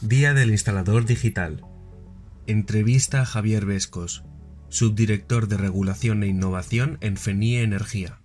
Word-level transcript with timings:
Día 0.00 0.34
del 0.34 0.50
Instalador 0.50 1.04
Digital. 1.04 1.64
Entrevista 2.46 3.22
a 3.22 3.24
Javier 3.24 3.66
Vescos, 3.66 4.22
subdirector 4.68 5.48
de 5.48 5.56
Regulación 5.56 6.22
e 6.22 6.28
Innovación 6.28 6.98
en 7.00 7.16
FENIE 7.16 7.62
Energía. 7.62 8.20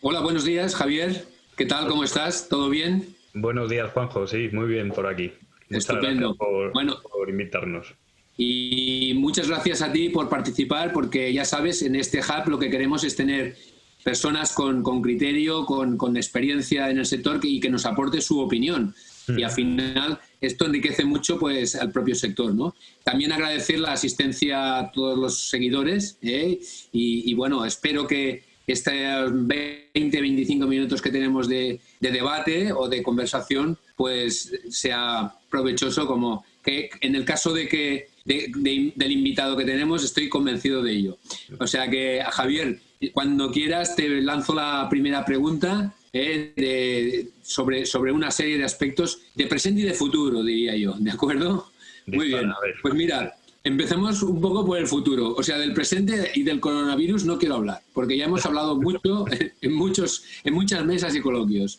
Hola, 0.00 0.20
buenos 0.20 0.44
días, 0.44 0.74
Javier. 0.74 1.26
¿Qué 1.56 1.66
tal? 1.66 1.86
¿Cómo 1.88 2.04
estás? 2.04 2.48
¿Todo 2.48 2.70
bien? 2.70 3.14
Buenos 3.34 3.68
días, 3.68 3.90
Juanjo. 3.92 4.26
Sí, 4.26 4.48
muy 4.52 4.66
bien 4.66 4.90
por 4.90 5.06
aquí. 5.06 5.32
Muchas 5.68 5.88
Estupendo. 5.88 6.34
gracias 6.34 7.02
por, 7.12 7.30
invitarnos. 7.30 7.94
Y 8.36 9.12
muchas 9.16 9.48
gracias 9.48 9.82
a 9.82 9.92
ti 9.92 10.08
por 10.08 10.28
participar, 10.28 10.92
porque 10.92 11.32
ya 11.32 11.44
sabes, 11.44 11.82
en 11.82 11.94
este 11.96 12.20
hub 12.20 12.48
lo 12.48 12.58
que 12.58 12.70
queremos 12.70 13.04
es 13.04 13.14
tener 13.14 13.56
personas 14.02 14.52
con, 14.52 14.82
criterio, 15.02 15.66
con, 15.66 16.16
experiencia 16.16 16.90
en 16.90 16.98
el 16.98 17.06
sector 17.06 17.38
y 17.42 17.60
que 17.60 17.70
nos 17.70 17.86
aporte 17.86 18.20
su 18.20 18.40
opinión. 18.40 18.94
Y 19.28 19.44
al 19.44 19.52
final 19.52 20.18
esto 20.42 20.66
enriquece 20.66 21.04
mucho 21.04 21.38
pues 21.38 21.74
al 21.76 21.90
propio 21.90 22.14
sector. 22.14 22.52
¿no? 22.54 22.74
También 23.04 23.32
agradecer 23.32 23.78
la 23.78 23.92
asistencia 23.92 24.78
a 24.78 24.92
todos 24.92 25.18
los 25.18 25.48
seguidores 25.48 26.18
¿eh? 26.20 26.60
y, 26.92 27.32
bueno, 27.34 27.64
espero 27.64 28.06
que 28.06 28.42
estos 28.66 28.92
20-25 28.92 30.66
minutos 30.66 31.00
que 31.00 31.10
tenemos 31.10 31.48
de, 31.48 31.80
debate 32.00 32.72
o 32.72 32.88
de 32.88 33.02
conversación 33.02 33.78
pues 33.96 34.52
sea 34.68 35.34
provechoso 35.50 36.06
como 36.06 36.44
que 36.62 36.90
en 37.00 37.14
el 37.14 37.24
caso 37.24 37.52
de 37.52 37.68
que 37.68 38.08
del 38.24 39.12
invitado 39.12 39.56
que 39.56 39.64
tenemos 39.64 40.04
estoy 40.04 40.28
convencido 40.28 40.82
de 40.82 40.92
ello. 40.92 41.18
O 41.58 41.66
sea 41.66 41.88
que 41.90 42.22
Javier, 42.30 42.80
cuando 43.12 43.50
quieras 43.50 43.96
te 43.96 44.08
lanzo 44.20 44.54
la 44.54 44.86
primera 44.88 45.24
pregunta 45.24 45.94
eh, 46.12 47.28
sobre, 47.42 47.86
sobre 47.86 48.12
una 48.12 48.30
serie 48.30 48.58
de 48.58 48.64
aspectos 48.64 49.20
de 49.34 49.46
presente 49.46 49.80
y 49.80 49.84
de 49.84 49.94
futuro, 49.94 50.42
diría 50.42 50.76
yo. 50.76 50.94
¿De 50.98 51.10
acuerdo? 51.10 51.70
Muy 52.06 52.28
bien. 52.28 52.50
Pues 52.82 52.94
mira, 52.94 53.36
empecemos 53.64 54.22
un 54.22 54.40
poco 54.40 54.64
por 54.64 54.78
el 54.78 54.86
futuro. 54.86 55.34
O 55.34 55.42
sea, 55.42 55.58
del 55.58 55.72
presente 55.72 56.32
y 56.34 56.42
del 56.42 56.60
coronavirus 56.60 57.24
no 57.24 57.38
quiero 57.38 57.56
hablar, 57.56 57.82
porque 57.92 58.16
ya 58.16 58.24
hemos 58.26 58.44
hablado 58.44 58.76
mucho 58.80 59.24
en, 59.60 59.72
muchos, 59.72 60.24
en 60.44 60.54
muchas 60.54 60.84
mesas 60.84 61.14
y 61.14 61.20
coloquios. 61.20 61.78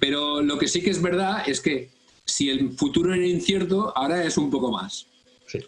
Pero 0.00 0.42
lo 0.42 0.58
que 0.58 0.68
sí 0.68 0.82
que 0.82 0.90
es 0.90 1.02
verdad 1.02 1.42
es 1.46 1.60
que 1.60 1.90
si 2.24 2.50
el 2.50 2.70
futuro 2.72 3.14
era 3.14 3.26
incierto, 3.26 3.96
ahora 3.96 4.24
es 4.24 4.36
un 4.36 4.50
poco 4.50 4.70
más. 4.70 5.06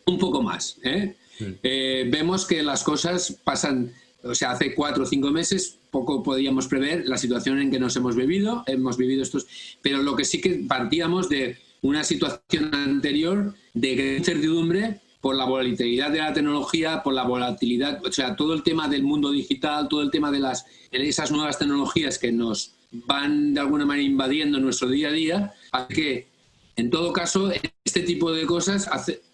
Un 0.06 0.19
poco 0.19 0.43
más. 0.43 0.77
¿eh? 0.83 1.15
Eh, 1.62 2.09
vemos 2.11 2.47
que 2.47 2.62
las 2.62 2.83
cosas 2.83 3.39
pasan, 3.45 3.93
o 4.29 4.34
sea, 4.34 4.53
hace 4.53 4.75
cuatro 4.75 5.05
o 5.05 5.07
cinco 5.07 5.31
meses 5.31 5.79
poco 5.91 6.23
podíamos 6.23 6.67
prever 6.67 7.09
la 7.09 7.17
situación 7.17 7.61
en 7.61 7.71
que 7.71 7.79
nos 7.79 7.97
hemos 7.97 8.15
vivido, 8.15 8.62
hemos 8.67 8.97
vivido 8.97 9.23
estos, 9.23 9.47
pero 9.83 10.03
lo 10.03 10.17
que 10.17 10.25
sí 10.25 10.41
que 10.41 10.65
partíamos 10.69 11.29
de 11.29 11.59
una 11.83 12.05
situación 12.05 12.75
anterior 12.75 13.55
de 13.75 13.95
gran 13.95 14.17
incertidumbre 14.19 15.01
por 15.21 15.34
la 15.34 15.45
volatilidad 15.45 16.11
de 16.11 16.19
la 16.19 16.33
tecnología, 16.33 17.03
por 17.03 17.15
la 17.15 17.25
volatilidad, 17.25 18.05
o 18.05 18.12
sea, 18.12 18.37
todo 18.37 18.55
el 18.55 18.62
tema 18.62 18.89
del 18.89 19.03
mundo 19.03 19.31
digital, 19.31 19.89
todo 19.89 20.03
el 20.03 20.11
tema 20.11 20.31
de 20.31 20.39
las 20.39 20.67
esas 20.91 21.31
nuevas 21.31 21.59
tecnologías 21.59 22.19
que 22.19 22.33
nos 22.33 22.75
van 22.91 23.55
de 23.55 23.61
alguna 23.61 23.84
manera 23.84 24.06
invadiendo 24.06 24.59
nuestro 24.61 24.89
día 24.89 25.09
a 25.09 25.12
día, 25.12 25.55
hace 25.73 25.95
que 25.95 26.29
en 26.77 26.91
todo 26.91 27.12
caso 27.12 27.51
este 27.84 28.03
tipo 28.03 28.33
de 28.33 28.47
cosas 28.47 28.89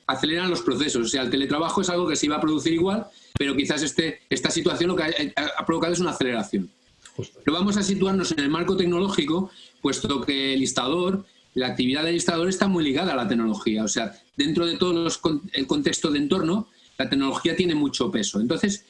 aceleran 0.06 0.50
los 0.50 0.62
procesos, 0.62 1.06
o 1.06 1.08
sea, 1.08 1.22
el 1.22 1.30
teletrabajo 1.30 1.82
es 1.82 1.90
algo 1.90 2.08
que 2.08 2.16
se 2.16 2.26
iba 2.26 2.36
a 2.36 2.40
producir 2.40 2.72
igual, 2.72 3.06
pero 3.36 3.56
quizás 3.56 3.82
este, 3.82 4.20
esta 4.30 4.50
situación 4.50 4.88
lo 4.88 4.96
que 4.96 5.32
ha, 5.34 5.66
provocado 5.66 5.92
es 5.92 6.00
una 6.00 6.10
aceleración. 6.10 6.70
Pero 7.16 7.56
vamos 7.56 7.76
a 7.76 7.82
situarnos 7.82 8.32
en 8.32 8.40
el 8.40 8.48
marco 8.48 8.76
tecnológico, 8.76 9.50
puesto 9.80 10.20
que 10.20 10.54
el 10.54 10.60
listador, 10.60 11.24
la 11.54 11.68
actividad 11.68 12.04
del 12.04 12.14
listador 12.14 12.48
está 12.48 12.68
muy 12.68 12.84
ligada 12.84 13.12
a 13.12 13.16
la 13.16 13.28
tecnología. 13.28 13.84
O 13.84 13.88
sea, 13.88 14.12
dentro 14.36 14.66
de 14.66 14.76
todo 14.76 15.08
el 15.52 15.66
contexto 15.66 16.10
de 16.10 16.18
entorno, 16.18 16.68
la 16.98 17.08
tecnología 17.08 17.56
tiene 17.56 17.74
mucho 17.74 18.10
peso. 18.10 18.40
Entonces, 18.40 18.84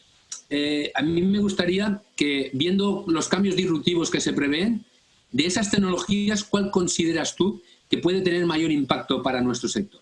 eh, 0.50 0.90
a 0.94 1.02
mí 1.02 1.22
me 1.22 1.38
gustaría 1.38 2.02
que, 2.16 2.50
viendo 2.54 3.04
los 3.08 3.28
cambios 3.28 3.56
disruptivos 3.56 4.10
que 4.10 4.20
se 4.20 4.32
prevén, 4.32 4.84
de 5.32 5.46
esas 5.46 5.70
tecnologías, 5.70 6.44
¿cuál 6.44 6.70
consideras 6.70 7.34
tú 7.34 7.62
que 7.90 7.98
puede 7.98 8.20
tener 8.20 8.44
mayor 8.46 8.70
impacto 8.70 9.22
para 9.22 9.40
nuestro 9.40 9.68
sector? 9.68 10.00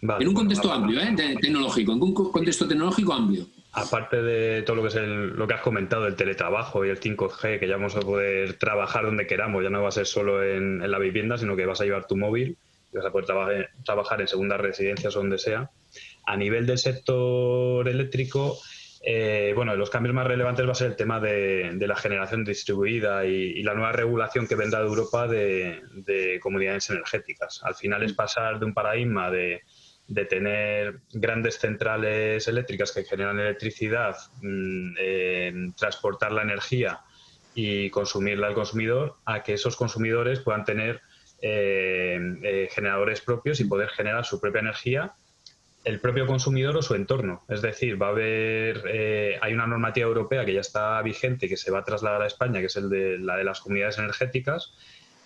En 0.00 0.28
un 0.28 0.34
contexto 0.34 0.72
amplio, 0.72 1.00
¿eh? 1.00 1.14
tecnológico, 1.40 1.92
en 1.92 2.02
un 2.02 2.14
contexto 2.14 2.68
tecnológico 2.68 3.12
amplio. 3.12 3.46
Aparte 3.72 4.22
de 4.22 4.62
todo 4.62 4.76
lo 4.76 4.82
que 4.82 4.88
es 4.88 4.94
lo 4.94 5.46
que 5.46 5.54
has 5.54 5.60
comentado, 5.60 6.06
el 6.06 6.16
teletrabajo 6.16 6.84
y 6.84 6.88
el 6.88 7.00
5G, 7.00 7.58
que 7.58 7.68
ya 7.68 7.76
vamos 7.76 7.96
a 7.96 8.00
poder 8.00 8.54
trabajar 8.54 9.04
donde 9.04 9.26
queramos, 9.26 9.62
ya 9.62 9.70
no 9.70 9.82
va 9.82 9.88
a 9.88 9.92
ser 9.92 10.06
solo 10.06 10.42
en, 10.42 10.90
la 10.90 10.98
vivienda, 10.98 11.36
sino 11.36 11.54
que 11.54 11.66
vas 11.66 11.80
a 11.80 11.84
llevar 11.84 12.06
tu 12.06 12.16
móvil 12.16 12.56
y 12.92 12.96
vas 12.96 13.06
a 13.06 13.10
poder 13.10 13.26
trabajar, 13.26 13.70
trabajar 13.84 14.20
en 14.20 14.28
segundas 14.28 14.60
residencias 14.60 15.14
o 15.16 15.18
donde 15.20 15.38
sea. 15.38 15.70
A 16.26 16.36
nivel 16.36 16.66
del 16.66 16.78
sector 16.78 17.88
eléctrico, 17.88 18.58
eh, 19.04 19.52
bueno, 19.54 19.76
los 19.76 19.90
cambios 19.90 20.14
más 20.14 20.26
relevantes 20.26 20.66
va 20.66 20.72
a 20.72 20.74
ser 20.74 20.88
el 20.88 20.96
tema 20.96 21.20
de, 21.20 21.76
la 21.78 21.96
generación 21.96 22.44
distribuida 22.44 23.26
y, 23.26 23.62
la 23.62 23.74
nueva 23.74 23.92
regulación 23.92 24.46
que 24.46 24.56
vendrá 24.56 24.80
de 24.80 24.86
Europa 24.86 25.28
de, 25.28 25.82
de 25.92 26.40
comunidades 26.40 26.88
energéticas. 26.90 27.60
Al 27.62 27.74
final 27.74 28.02
es 28.02 28.12
pasar 28.12 28.58
de 28.58 28.66
un 28.66 28.74
paradigma 28.74 29.30
de 29.30 29.62
de 30.08 30.24
tener 30.24 31.00
grandes 31.12 31.58
centrales 31.58 32.48
eléctricas 32.48 32.92
que 32.92 33.04
generan 33.04 33.38
electricidad, 33.38 34.16
mm, 34.42 35.72
transportar 35.72 36.32
la 36.32 36.42
energía 36.42 37.00
y 37.54 37.90
consumirla 37.90 38.48
al 38.48 38.54
consumidor, 38.54 39.16
a 39.24 39.42
que 39.42 39.54
esos 39.54 39.76
consumidores 39.76 40.40
puedan 40.40 40.64
tener 40.64 41.00
eh, 41.40 42.18
eh, 42.42 42.68
generadores 42.72 43.20
propios 43.20 43.60
y 43.60 43.64
poder 43.64 43.90
generar 43.90 44.24
su 44.24 44.40
propia 44.40 44.60
energía 44.60 45.14
el 45.84 46.00
propio 46.00 46.26
consumidor 46.26 46.76
o 46.76 46.82
su 46.82 46.94
entorno. 46.94 47.44
Es 47.48 47.62
decir, 47.62 48.00
va 48.00 48.08
a 48.08 48.10
haber, 48.10 48.82
eh, 48.88 49.38
hay 49.40 49.54
una 49.54 49.66
normativa 49.66 50.06
europea 50.06 50.44
que 50.44 50.52
ya 50.52 50.60
está 50.60 51.00
vigente 51.02 51.48
que 51.48 51.56
se 51.56 51.70
va 51.70 51.78
a 51.78 51.84
trasladar 51.84 52.22
a 52.22 52.26
España, 52.26 52.60
que 52.60 52.66
es 52.66 52.76
el 52.76 52.90
de 52.90 53.18
la 53.18 53.36
de 53.36 53.44
las 53.44 53.60
comunidades 53.60 53.98
energéticas, 53.98 54.74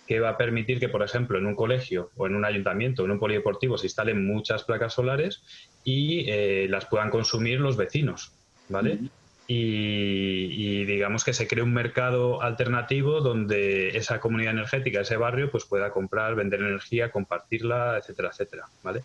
que 0.07 0.19
va 0.19 0.29
a 0.29 0.37
permitir 0.37 0.79
que, 0.79 0.89
por 0.89 1.03
ejemplo, 1.03 1.37
en 1.37 1.45
un 1.45 1.55
colegio 1.55 2.11
o 2.15 2.27
en 2.27 2.35
un 2.35 2.45
ayuntamiento 2.45 3.01
o 3.01 3.05
en 3.05 3.11
un 3.11 3.19
polideportivo 3.19 3.77
se 3.77 3.87
instalen 3.87 4.25
muchas 4.25 4.63
placas 4.63 4.93
solares 4.93 5.43
y 5.83 6.29
eh, 6.29 6.67
las 6.69 6.85
puedan 6.85 7.09
consumir 7.09 7.59
los 7.59 7.77
vecinos, 7.77 8.33
¿vale? 8.69 8.99
y, 9.47 10.85
digamos 10.85 11.23
que 11.23 11.33
se 11.33 11.47
cree 11.47 11.63
un 11.63 11.73
mercado 11.73 12.41
alternativo 12.41 13.21
donde 13.21 13.89
esa 13.97 14.19
comunidad 14.19 14.53
energética, 14.53 15.01
ese 15.01 15.17
barrio, 15.17 15.51
pues 15.51 15.65
pueda 15.65 15.91
comprar, 15.91 16.35
vender 16.35 16.61
energía, 16.61 17.11
compartirla, 17.11 17.97
etcétera, 17.97 18.29
etcétera, 18.29 18.65
¿vale? 18.83 19.03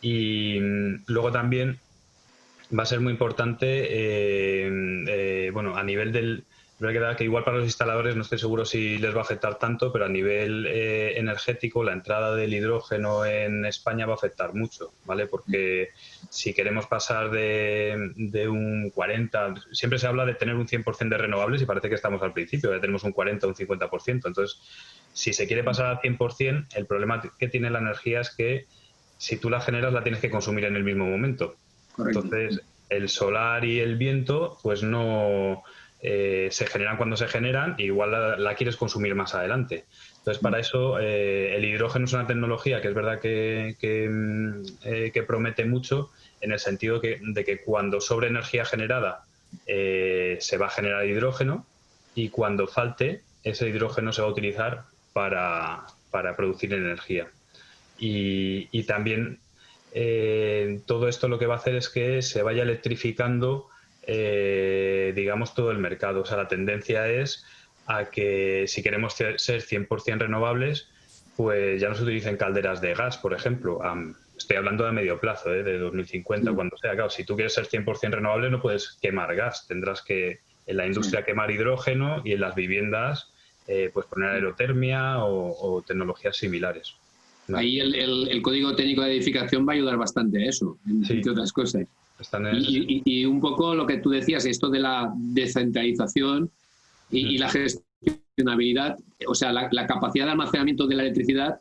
Y 0.00 0.58
mm, 0.60 1.04
luego 1.06 1.32
también 1.32 1.80
va 2.76 2.84
a 2.84 2.86
ser 2.86 3.00
muy 3.00 3.12
importante, 3.12 3.86
eh, 3.90 4.70
eh, 5.08 5.50
bueno, 5.52 5.76
a 5.76 5.82
nivel 5.82 6.12
del, 6.12 6.44
que 6.78 7.16
que 7.16 7.24
igual 7.24 7.42
para 7.42 7.56
los 7.56 7.66
instaladores 7.66 8.14
no 8.14 8.22
estoy 8.22 8.38
seguro 8.38 8.64
si 8.64 8.98
les 8.98 9.14
va 9.14 9.18
a 9.18 9.22
afectar 9.22 9.58
tanto, 9.58 9.92
pero 9.92 10.04
a 10.04 10.08
nivel 10.08 10.64
eh, 10.66 11.18
energético 11.18 11.82
la 11.82 11.92
entrada 11.92 12.36
del 12.36 12.54
hidrógeno 12.54 13.24
en 13.24 13.64
España 13.66 14.06
va 14.06 14.12
a 14.12 14.16
afectar 14.16 14.54
mucho, 14.54 14.92
¿vale? 15.04 15.26
Porque 15.26 15.88
si 16.30 16.54
queremos 16.54 16.86
pasar 16.86 17.30
de, 17.30 18.12
de 18.14 18.48
un 18.48 18.90
40, 18.90 19.54
siempre 19.72 19.98
se 19.98 20.06
habla 20.06 20.24
de 20.24 20.34
tener 20.34 20.54
un 20.54 20.68
100% 20.68 21.08
de 21.08 21.18
renovables 21.18 21.62
y 21.62 21.66
parece 21.66 21.88
que 21.88 21.96
estamos 21.96 22.22
al 22.22 22.32
principio, 22.32 22.72
ya 22.72 22.80
tenemos 22.80 23.02
un 23.02 23.12
40 23.12 23.46
o 23.46 23.50
un 23.50 23.56
50%. 23.56 24.26
Entonces, 24.26 24.60
si 25.12 25.32
se 25.32 25.48
quiere 25.48 25.64
pasar 25.64 25.86
al 25.86 26.00
100%, 26.00 26.66
el 26.76 26.86
problema 26.86 27.20
que 27.38 27.48
tiene 27.48 27.70
la 27.70 27.80
energía 27.80 28.20
es 28.20 28.30
que 28.30 28.66
si 29.16 29.36
tú 29.36 29.50
la 29.50 29.60
generas 29.60 29.92
la 29.92 30.04
tienes 30.04 30.20
que 30.20 30.30
consumir 30.30 30.64
en 30.64 30.76
el 30.76 30.84
mismo 30.84 31.06
momento. 31.06 31.56
Entonces, 31.98 32.62
el 32.88 33.08
solar 33.08 33.64
y 33.64 33.80
el 33.80 33.96
viento, 33.96 34.58
pues 34.62 34.82
no 34.82 35.64
eh, 36.00 36.48
se 36.52 36.66
generan 36.66 36.96
cuando 36.96 37.16
se 37.16 37.26
generan 37.26 37.74
y 37.76 37.84
igual 37.84 38.42
la, 38.42 38.54
quieres 38.54 38.76
consumir 38.76 39.14
más 39.16 39.34
adelante. 39.34 39.84
Entonces, 40.18 40.40
para 40.40 40.60
eso 40.60 40.98
eh, 41.00 41.56
el 41.56 41.64
hidrógeno 41.64 42.04
es 42.04 42.12
una 42.12 42.26
tecnología 42.26 42.80
que 42.80 42.88
es 42.88 42.94
verdad 42.94 43.20
que, 43.20 43.76
que, 43.80 44.08
mm, 44.08 44.62
eh, 44.84 45.24
promete 45.26 45.64
mucho 45.64 46.10
en 46.40 46.52
el 46.52 46.60
sentido 46.60 47.00
de 47.00 47.44
que 47.44 47.62
cuando 47.62 48.00
sobre 48.00 48.28
energía 48.28 48.64
generada 48.64 49.24
se 49.66 50.56
va 50.58 50.66
a 50.66 50.70
generar 50.70 51.06
hidrógeno 51.06 51.66
y 52.14 52.28
cuando 52.28 52.68
falte, 52.68 53.22
ese 53.42 53.68
hidrógeno 53.68 54.12
se 54.12 54.22
va 54.22 54.28
a 54.28 54.30
utilizar 54.30 54.84
para, 55.12 55.86
producir 56.36 56.74
energía. 56.74 57.28
Y, 57.98 58.68
y 58.70 58.84
también 58.84 59.40
todo 60.86 61.08
esto 61.08 61.26
lo 61.26 61.40
que 61.40 61.46
va 61.46 61.54
a 61.54 61.58
hacer 61.58 61.74
es 61.74 61.88
que 61.88 62.22
se 62.22 62.42
vaya 62.42 62.62
electrificando 62.62 63.68
eh, 64.10 65.12
digamos, 65.14 65.54
todo 65.54 65.70
el 65.70 65.78
mercado. 65.78 66.22
O 66.22 66.24
sea, 66.24 66.38
la 66.38 66.48
tendencia 66.48 67.08
es 67.08 67.44
a 67.86 68.06
que 68.06 68.64
si 68.66 68.82
queremos 68.82 69.12
ser 69.12 69.36
100% 69.36 70.18
renovables, 70.18 70.88
pues 71.36 71.78
ya 71.78 71.90
no 71.90 71.94
se 71.94 72.04
utilicen 72.04 72.38
calderas 72.38 72.80
de 72.80 72.94
gas, 72.94 73.18
por 73.18 73.34
ejemplo. 73.34 73.80
estoy 74.36 74.56
hablando 74.56 74.86
de 74.86 74.92
medio 74.92 75.20
plazo, 75.20 75.54
¿eh? 75.54 75.62
de 75.62 75.78
2050, 75.78 76.54
cuando 76.54 76.76
sea. 76.78 76.94
Claro, 76.94 77.10
si 77.10 77.24
tú 77.24 77.36
quieres 77.36 77.52
ser 77.52 77.68
100% 77.68 78.10
renovable, 78.12 78.50
no 78.50 78.62
puedes 78.62 78.96
quemar 79.02 79.36
gas. 79.36 79.66
Tendrás 79.68 80.00
que 80.02 80.40
en 80.66 80.76
la 80.78 80.86
industria 80.86 81.24
quemar 81.24 81.50
hidrógeno 81.50 82.22
y 82.24 82.32
en 82.32 82.40
las 82.40 82.54
viviendas 82.54 83.30
eh, 83.66 83.90
pues 83.92 84.06
poner 84.06 84.30
aerotermia 84.30 85.22
o, 85.22 85.84
tecnologías 85.86 86.34
similares. 86.34 86.94
Ahí 87.52 87.78
el, 87.78 88.40
código 88.40 88.74
técnico 88.74 89.02
de 89.02 89.12
edificación 89.12 89.68
va 89.68 89.72
a 89.72 89.76
ayudar 89.76 89.98
bastante 89.98 90.42
a 90.42 90.48
eso, 90.48 90.78
entre 90.86 91.30
otras 91.30 91.52
cosas. 91.52 91.86
Y, 92.52 93.24
un 93.24 93.40
poco 93.40 93.74
lo 93.74 93.86
que 93.86 93.98
tú 93.98 94.10
decías, 94.10 94.44
esto 94.44 94.68
de 94.68 94.80
la 94.80 95.12
descentralización 95.14 96.50
y, 97.10 97.38
la 97.38 97.48
gestionabilidad, 97.48 98.96
o 99.26 99.34
sea, 99.34 99.52
la, 99.52 99.86
capacidad 99.86 100.26
de 100.26 100.32
almacenamiento 100.32 100.86
de 100.86 100.96
la 100.96 101.02
electricidad, 101.02 101.60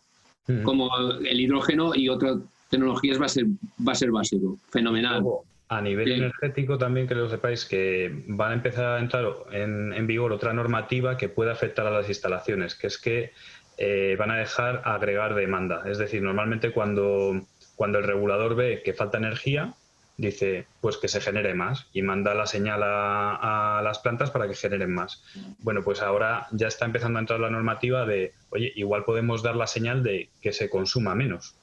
como 0.64 0.90
el 1.20 1.40
hidrógeno 1.40 1.94
y 1.94 2.10
otras 2.10 2.38
tecnologías, 2.70 3.20
va 3.20 3.26
a 3.26 3.30
ser, 3.30 3.46
va 3.86 3.92
a 3.92 3.96
ser 3.96 4.12
básico, 4.12 4.58
fenomenal. 4.70 5.24
A 5.70 5.82
nivel 5.82 6.10
energético 6.10 6.78
también 6.78 7.08
que 7.08 7.16
lo 7.16 7.30
sepáis 7.30 7.66
que 7.66 8.24
van 8.28 8.52
a 8.52 8.54
empezar 8.54 8.86
a 8.86 9.00
entrar 9.00 9.26
en, 9.52 10.08
vigor 10.08 10.32
otra 10.32 10.54
normativa 10.54 11.18
que 11.18 11.28
puede 11.28 11.52
afectar 11.52 11.86
a 11.86 11.92
las 11.92 12.08
instalaciones, 12.08 12.74
que 12.74 12.88
es 12.88 12.98
que 12.98 13.32
eh, 13.78 14.16
van 14.18 14.32
a 14.32 14.38
dejar 14.38 14.82
agregar 14.86 15.36
demanda. 15.36 15.84
Es 15.86 15.98
decir, 15.98 16.22
normalmente 16.22 16.72
cuando, 16.72 17.42
cuando 17.76 18.00
el 18.00 18.06
regulador 18.06 18.56
ve 18.56 18.82
que 18.84 18.94
falta 18.94 19.18
energía, 19.18 19.74
dice 20.18 20.66
pues 20.82 20.98
que 20.98 21.08
se 21.08 21.22
genere 21.22 21.54
más 21.54 21.88
y 21.94 22.02
manda 22.02 22.34
la 22.34 22.48
señal 22.48 22.82
a, 22.84 23.82
las 23.84 24.00
plantas 24.00 24.32
para 24.32 24.48
que 24.48 24.56
generen 24.56 24.94
más. 24.94 25.24
Bueno, 25.60 25.84
pues 25.84 26.02
ahora 26.02 26.48
ya 26.52 26.68
está 26.68 26.86
empezando 26.86 27.20
a 27.20 27.22
entrar 27.22 27.40
la 27.40 27.52
normativa 27.52 28.06
de, 28.06 28.34
oye, 28.50 28.74
igual 28.76 29.06
podemos 29.06 29.44
dar 29.44 29.56
la 29.56 29.68
señal 29.68 30.04
de 30.04 30.30
que 30.42 30.52
se 30.52 30.70
consuma 30.70 31.16
menos. 31.16 31.56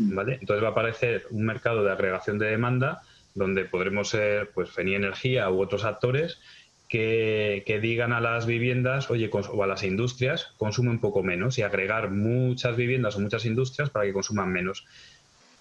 ¿Vale? 0.00 0.38
Entonces 0.40 0.62
va 0.62 0.68
a 0.68 0.70
aparecer 0.70 1.26
un 1.30 1.44
mercado 1.44 1.82
de 1.82 1.90
agregación 1.90 2.38
de 2.38 2.46
demanda 2.46 3.02
donde 3.34 3.64
podremos 3.64 4.08
ser 4.08 4.50
pues 4.50 4.70
FENI 4.70 4.94
Energía 4.94 5.50
u 5.50 5.60
otros 5.60 5.84
actores 5.84 6.38
que, 6.88 7.78
digan 7.82 8.12
a 8.12 8.20
las 8.20 8.46
viviendas, 8.46 9.10
oye, 9.10 9.28
o 9.32 9.62
a 9.62 9.66
las 9.66 9.82
industrias, 9.82 10.54
consume 10.56 10.90
un 10.90 11.00
poco 11.00 11.22
menos 11.22 11.58
y 11.58 11.62
agregar 11.62 12.10
muchas 12.10 12.76
viviendas 12.76 13.16
o 13.16 13.20
muchas 13.20 13.44
industrias 13.44 13.90
para 13.90 14.06
que 14.06 14.12
consuman 14.12 14.50
menos 14.50 14.86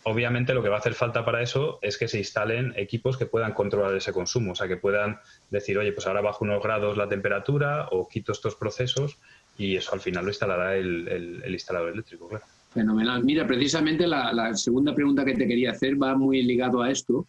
obviamente 0.07 0.54
lo 0.54 0.63
que 0.63 0.69
va 0.69 0.77
a 0.77 0.80
hacer 0.80 0.94
falta 0.94 1.25
para 1.25 1.42
eso 1.42 1.80
es 1.81 1.98
que 1.98 2.07
se 2.07 2.18
instalen 2.18 2.74
equipos 2.77 3.18
que 3.18 3.25
puedan 3.25 3.54
controlar 3.54 3.94
ese 3.94 4.13
consumo, 4.13 4.54
o 4.54 4.56
sea, 4.56 4.68
que 4.68 4.77
puedan 4.77 5.19
decir, 5.51 5.77
oye, 5.77 5.92
pues 5.92 6.07
ahora 6.07 6.21
bajo 6.21 6.45
unos 6.45 6.63
grados 6.63 6.95
la 6.95 7.09
temperatura 7.09 7.89
o 7.92 8.07
quito 8.07 8.31
estos 8.31 8.56
procesos 8.56 9.18
y 9.57 9.75
eso 9.75 9.94
al 9.94 10.00
final 10.00 10.24
lo 10.24 10.31
instalará 10.31 10.77
el, 10.77 11.44
instalador 11.50 11.92
eléctrico, 11.92 12.30
claro. 12.30 12.45
Fenomenal. 12.74 13.21
Mira, 13.24 13.45
precisamente 13.45 14.07
la, 14.07 14.56
segunda 14.56 14.95
pregunta 14.95 15.25
que 15.25 15.33
te 15.33 15.45
quería 15.45 15.71
hacer 15.71 16.01
va 16.01 16.15
muy 16.15 16.42
ligado 16.42 16.81
a 16.81 16.89
esto, 16.89 17.25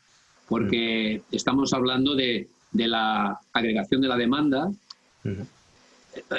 porque 0.48 1.22
mm. 1.30 1.34
estamos 1.34 1.72
hablando 1.72 2.14
de, 2.14 2.48
la 2.72 3.40
agregación 3.52 4.02
de 4.02 4.08
la 4.08 4.16
demanda. 4.16 4.70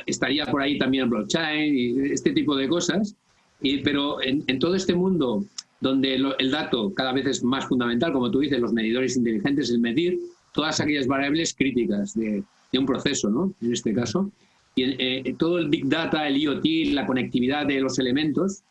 Estaría 0.06 0.46
por 0.46 0.62
ahí 0.62 0.78
también 0.78 1.04
el 1.04 1.10
blockchain 1.10 1.76
y 1.76 2.12
este 2.12 2.32
tipo 2.32 2.56
de 2.56 2.70
cosas. 2.70 3.16
Y, 3.62 3.80
pero 3.80 4.22
en, 4.22 4.46
en, 4.48 4.58
todo 4.58 4.76
este 4.76 4.96
mundo 4.96 5.44
donde 5.80 6.16
el 6.16 6.52
dato 6.52 6.94
cada 6.94 7.14
vez 7.14 7.26
es 7.28 7.44
más 7.44 7.66
fundamental, 7.66 8.12
como 8.12 8.30
tú 8.30 8.40
dices, 8.40 8.60
los 8.60 8.74
medidores 8.74 9.16
inteligentes, 9.16 9.70
el 9.70 9.80
medir 9.80 10.20
todas 10.54 10.80
aquellas 10.80 11.08
variables 11.08 11.54
críticas 11.54 12.14
de, 12.14 12.44
un 12.74 12.86
proceso, 12.86 13.30
¿no? 13.30 13.54
En 13.62 13.74
este 13.74 13.94
caso. 13.94 14.32
Y 14.76 14.84
eh, 14.84 15.36
todo 15.38 15.58
el 15.58 15.70
Big 15.70 15.88
Data, 15.88 16.28
el 16.28 16.38
IoT, 16.38 16.94
la 16.94 17.06
conectividad 17.06 17.66
de 17.66 17.80
los 17.82 17.98
elementos, 17.98 18.62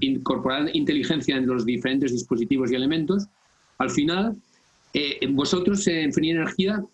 incorporar 0.00 0.70
inteligencia 0.74 1.36
en 1.36 1.46
los 1.46 1.64
diferentes 1.64 2.12
dispositivos 2.12 2.70
y 2.70 2.76
elementos, 2.76 3.26
al 3.78 3.90
final, 3.90 4.36
eh, 4.92 5.26
vosotros 5.30 5.86
en 5.86 6.12
Free 6.12 6.30
Energía, 6.30 6.84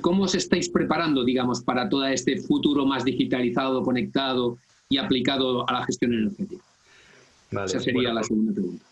¿cómo 0.00 0.24
os 0.24 0.34
estáis 0.34 0.68
preparando, 0.68 1.24
digamos, 1.24 1.62
para 1.62 1.88
todo 1.88 2.06
este 2.06 2.36
futuro 2.38 2.84
más 2.84 3.04
digitalizado, 3.04 3.82
conectado 3.82 4.58
y 4.88 4.98
aplicado 4.98 5.68
a 5.68 5.72
la 5.72 5.84
gestión 5.84 6.12
energética? 6.12 6.62
Esa 7.64 7.80
sería 7.80 8.12
la 8.12 8.22
segunda 8.22 8.52
pregunta. 8.52 8.84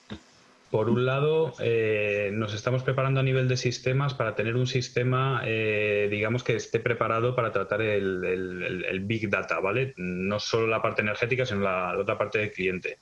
Por 0.70 0.88
un 0.88 1.04
lado, 1.04 1.52
eh, 1.58 2.30
nos 2.32 2.54
estamos 2.54 2.84
preparando 2.84 3.18
a 3.18 3.24
nivel 3.24 3.48
de 3.48 3.56
sistemas 3.56 4.14
para 4.14 4.36
tener 4.36 4.54
un 4.54 4.68
sistema, 4.68 5.42
eh, 5.44 6.06
digamos, 6.08 6.44
que 6.44 6.54
esté 6.54 6.78
preparado 6.78 7.34
para 7.34 7.50
tratar 7.50 7.82
el, 7.82 9.00
Big 9.02 9.28
Data, 9.28 9.58
¿vale? 9.58 9.94
No 9.96 10.38
solo 10.38 10.68
la 10.68 10.80
parte 10.80 11.02
energética, 11.02 11.44
sino 11.44 11.62
la, 11.62 11.98
otra 11.98 12.16
parte 12.16 12.38
del 12.38 12.52
cliente. 12.52 12.98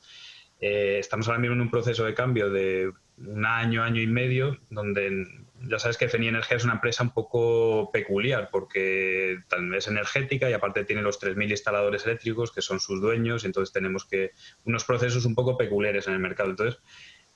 Eh, 0.59 0.97
estamos 0.99 1.29
ahora 1.29 1.41
mismo 1.41 1.57
en 1.57 1.61
un 1.61 1.71
proceso 1.71 2.07
de 2.07 2.15
cambio 2.15 2.49
de 2.49 2.91
un 3.19 3.45
año, 3.45 3.83
año 3.83 4.01
y 4.01 4.07
medio, 4.07 4.57
donde 4.71 5.27
ya 5.63 5.79
sabes 5.79 5.97
que 5.97 6.09
FENI 6.09 6.29
Energía 6.29 6.57
es 6.57 6.65
una 6.65 6.75
empresa 6.75 7.03
un 7.03 7.11
poco 7.11 7.91
peculiar 7.93 8.49
porque 8.51 9.39
es 9.77 9.89
energética 9.89 10.49
y 10.49 10.53
aparte 10.53 10.85
tiene 10.85 11.03
los 11.03 11.21
3.000 11.21 11.51
instaladores 11.51 12.07
eléctricos 12.07 12.53
que 12.53 12.63
son 12.63 12.81
sus 12.81 13.01
dueños, 13.01 13.45
entonces 13.45 13.73
tenemos 13.73 14.05
que 14.05 14.33
unos 14.65 14.85
procesos 14.85 15.25
un 15.25 15.35
poco 15.35 15.57
peculiares 15.57 16.07
en 16.07 16.15
el 16.15 16.21
mercado. 16.21 16.51
Entonces, 16.51 16.81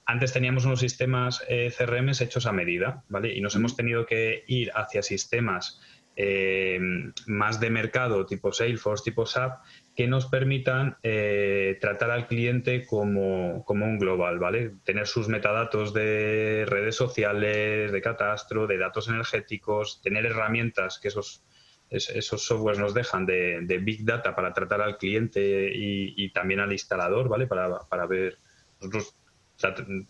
antes 0.05 0.33
teníamos 0.33 0.65
unos 0.65 0.81
sistemas 0.81 1.45
eh, 1.49 1.73
CRM 1.77 2.11
hechos 2.11 2.47
a 2.47 2.53
medida, 2.53 3.05
¿vale? 3.09 3.35
Y 3.35 3.41
nos 3.41 3.55
hemos 3.55 3.77
tenido 3.77 4.07
que 4.07 4.45
ir 4.47 4.71
hacia 4.75 5.03
sistemas 5.03 5.81
eh, 6.15 6.79
más 7.27 7.59
de 7.59 7.71
mercado 7.71 8.27
tipo 8.27 8.53
Salesforce, 8.53 9.05
tipo 9.05 9.25
SAP, 9.25 9.63
que 9.95 10.09
nos 10.09 10.27
permitan 10.27 10.97
eh, 11.03 11.77
tratar 11.81 12.11
al 12.11 12.27
cliente 12.27 12.87
como, 12.87 13.65
un 13.69 13.99
global, 13.99 14.39
¿vale? 14.39 14.73
Tener 14.85 15.07
sus 15.07 15.29
metadatos 15.29 15.93
de 15.93 16.65
redes 16.67 16.97
sociales, 16.97 17.93
de 17.93 18.01
catastro, 18.01 18.67
de 18.67 18.79
datos 18.79 19.09
energéticos, 19.09 20.01
tener 20.03 20.25
herramientas 20.25 20.99
que 20.99 21.09
esos, 21.09 21.45
esos 21.91 22.43
softwares 22.43 22.81
nos 22.81 22.95
dejan 22.95 23.27
de, 23.27 23.81
Big 23.83 24.05
Data 24.05 24.35
para 24.35 24.55
tratar 24.55 24.81
al 24.81 24.97
cliente 24.97 25.71
y, 25.75 26.31
también 26.33 26.61
al 26.61 26.73
instalador, 26.73 27.29
¿vale? 27.29 27.47
Para, 27.47 27.81
para 27.81 28.07
ver, 28.07 28.39
nosotros 28.81 29.15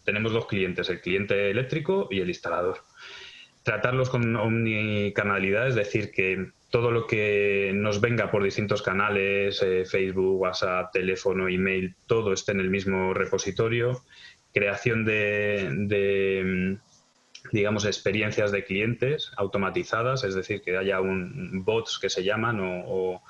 tenemos 0.05 0.32
dos 0.32 0.46
clientes, 0.46 0.88
el 0.90 1.00
cliente 1.00 1.50
eléctrico 1.50 2.06
y 2.08 2.20
el 2.20 2.28
instalador. 2.28 2.78
Tratarlos 3.64 4.11
con 4.11 4.37
omnicanalidad, 4.37 5.67
es 5.67 5.75
decir, 5.75 6.12
que 6.12 6.52
todo 6.73 6.91
lo 6.91 7.07
que 7.07 7.71
nos 7.75 8.01
venga 8.01 8.31
por 8.31 8.43
distintos 8.43 8.81
canales, 8.81 9.63
eh, 9.63 9.85
Facebook, 9.85 10.41
WhatsApp, 10.41 10.91
teléfono, 10.91 11.47
email, 11.47 11.95
todo 12.07 12.33
esté 12.33 12.53
en 12.53 12.61
el 12.61 12.71
mismo 12.71 13.13
repositorio, 13.13 14.03
creación 14.55 15.05
de, 15.05 16.41
mm, 16.43 17.53
digamos, 17.53 17.85
experiencias 17.85 18.53
de 18.53 18.65
clientes 18.65 19.33
automatizadas, 19.37 20.25
es 20.25 20.35
decir, 20.35 20.63
que 20.63 20.79
haya 20.79 21.03
un 21.03 21.63
bots 21.63 21.99
que 21.99 22.09
se 22.09 22.25
llaman 22.25 22.59
o, 22.63 23.23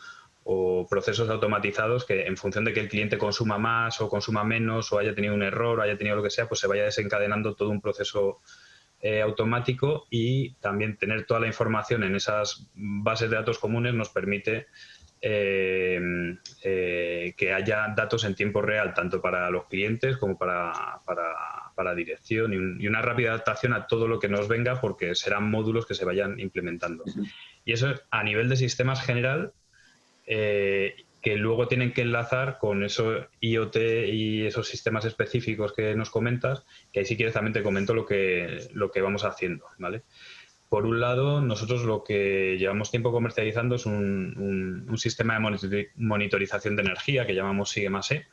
procesos 0.89 1.29
automatizados 1.29 2.05
que 2.05 2.27
en 2.27 2.37
función 2.37 2.65
de 2.65 2.73
que 2.73 2.81
el 2.81 2.89
cliente 2.89 3.17
consuma 3.19 3.59
más 3.59 4.01
o 4.01 4.09
consuma 4.09 4.45
menos 4.45 4.93
o 4.93 4.99
haya 4.99 5.15
tenido 5.15 5.35
un 5.35 5.43
error 5.43 5.79
o 5.79 5.83
haya 5.83 5.97
tenido 5.97 6.17
lo 6.17 6.23
que 6.23 6.31
sea, 6.31 6.49
pues 6.49 6.61
se 6.61 6.69
vaya 6.69 6.85
desencadenando 6.85 7.55
todo 7.55 7.71
un 7.71 7.81
proceso 7.81 8.41
eh, 9.05 9.21
automático 9.21 10.07
y 10.11 10.53
también 10.61 10.97
tener 10.97 11.27
toda 11.27 11.41
la 11.41 11.49
información 11.49 12.05
en 12.05 12.15
esas 12.15 12.69
bases 12.75 13.29
de 13.29 13.35
datos 13.35 13.59
comunes 13.59 13.95
nos 13.95 14.11
permite 14.11 14.69
eh, 15.21 16.01
eh, 16.63 17.35
que 17.37 17.53
haya 17.53 17.93
datos 17.97 18.23
en 18.23 18.37
tiempo 18.37 18.63
real, 18.63 18.95
tanto 18.95 19.21
para 19.21 19.51
los 19.51 19.67
clientes 19.67 20.17
como 20.19 20.39
para, 20.39 21.01
para, 21.05 21.35
para 21.75 21.97
dirección 21.97 22.79
y, 22.81 22.87
una 22.87 23.03
rápida 23.03 23.31
adaptación 23.31 23.73
a 23.73 23.89
todo 23.89 24.07
lo 24.07 24.21
que 24.21 24.29
nos 24.29 24.47
venga 24.47 24.81
porque 24.81 25.17
serán 25.17 25.51
módulos 25.51 25.85
que 25.85 25.95
se 25.95 26.05
vayan 26.05 26.39
implementando. 26.39 27.03
Y 27.65 27.73
eso 27.73 27.93
a 28.09 28.23
nivel 28.23 28.49
de 28.49 28.57
sistemas 28.57 29.05
general 29.05 29.53
que 31.23 31.37
luego 31.37 31.69
tienen 31.69 31.93
que 31.93 32.03
enlazar 32.03 32.59
con 32.59 32.83
eso 32.83 33.29
IoT 33.41 33.77
y 34.09 34.45
esos 34.45 34.67
sistemas 34.67 35.05
específicos 35.05 35.73
que 35.73 35.95
nos 35.95 36.11
comentas, 36.11 36.65
que 36.93 37.01
ahí 37.01 37.07
si 37.07 37.17
quieres 37.17 37.35
también 37.35 37.53
te 37.53 37.63
comento 37.63 37.95
lo 37.95 38.05
que, 38.05 38.69
lo 38.75 38.91
que 38.91 39.01
vamos 39.01 39.25
haciendo, 39.25 39.67
¿vale? 39.79 40.03
Por 40.69 40.85
un 40.85 41.01
lado, 41.01 41.41
nosotros 41.41 41.85
lo 41.85 42.03
que 42.03 42.57
llevamos 42.59 42.91
tiempo 42.91 43.13
comercializando 43.13 43.77
es 43.77 43.87
un, 43.87 44.87
un, 44.89 44.99
sistema 44.99 45.39
de 45.39 45.91
monitorización 45.97 46.77
de 46.77 46.83
energía 46.83 47.27
que 47.27 47.35
llamamos 47.35 47.71
Sigue 47.71 47.91
más 47.91 48.11
E, 48.11 48.27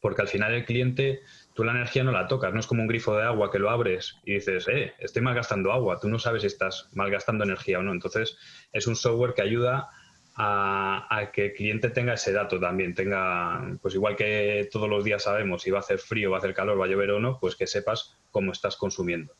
porque 0.00 0.22
al 0.22 0.28
final 0.28 0.54
el 0.54 0.64
cliente, 0.64 1.20
tú 1.54 1.64
la 1.64 1.72
energía 1.72 2.04
no 2.04 2.12
la 2.12 2.28
tocas, 2.28 2.54
no 2.54 2.60
es 2.60 2.66
como 2.66 2.82
un 2.82 2.88
grifo 2.88 3.16
de 3.16 3.24
agua 3.24 3.50
que 3.50 3.58
lo 3.58 3.68
abres 3.68 4.16
y 4.24 4.34
dices, 4.34 4.68
eh, 4.68 4.94
estoy 5.00 5.22
malgastando 5.22 5.72
agua, 5.72 5.98
tú 6.00 6.08
no 6.08 6.18
sabes 6.18 6.42
si 6.42 6.46
estás 6.46 6.88
malgastando 6.94 7.44
energía 7.44 7.80
o 7.80 7.82
no. 7.82 7.92
Entonces, 7.92 8.38
es 8.72 8.86
un 8.86 8.96
software 8.96 9.34
que 9.34 9.42
ayuda 9.42 9.90
a, 10.36 11.30
que 11.32 11.46
el 11.46 11.52
cliente 11.52 11.90
tenga 11.90 12.14
ese 12.14 12.32
dato 12.32 12.58
también, 12.58 12.94
tenga, 12.94 13.76
pues 13.82 13.94
igual 13.94 14.16
que 14.16 14.68
todos 14.70 14.88
los 14.88 15.04
días 15.04 15.24
sabemos 15.24 15.62
si 15.62 15.70
va 15.70 15.78
a 15.78 15.80
hacer 15.80 15.98
frío, 15.98 16.30
va 16.30 16.36
a 16.36 16.38
hacer 16.38 16.54
calor, 16.54 16.80
va 16.80 16.86
a 16.86 16.88
llover 16.88 17.10
o 17.12 17.20
no, 17.20 17.38
pues 17.38 17.56
que 17.56 17.66
sepas 17.66 18.18
cómo 18.30 18.52
estás 18.52 18.76
consumiendo. 18.76 19.34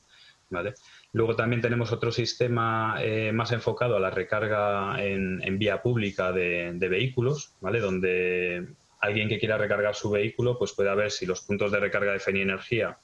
¿vale? 0.51 0.75
Luego 1.13 1.37
también 1.37 1.63
tenemos 1.63 1.93
otro 1.93 2.13
sistema 2.13 2.97
eh, 3.01 3.33
más 3.33 3.53
enfocado 3.53 3.97
a 3.97 4.01
la 4.01 4.11
recarga 4.11 5.03
en, 5.03 5.59
vía 5.59 5.83
pública 5.83 6.33
de, 6.33 6.77
vehículos, 6.79 7.55
¿vale? 7.61 7.81
donde 7.81 8.67
alguien 9.01 9.29
que 9.29 9.39
quiera 9.39 9.57
recargar 9.57 9.95
su 9.95 10.11
vehículo 10.11 10.59
pues 10.59 10.73
pueda 10.73 10.95
ver 10.95 11.11
si 11.11 11.25
los 11.25 11.41
puntos 11.43 11.73
de 11.73 11.81
recarga 11.81 12.13
de 12.13 12.19
Feni 12.19 12.43
Energía 12.43 12.99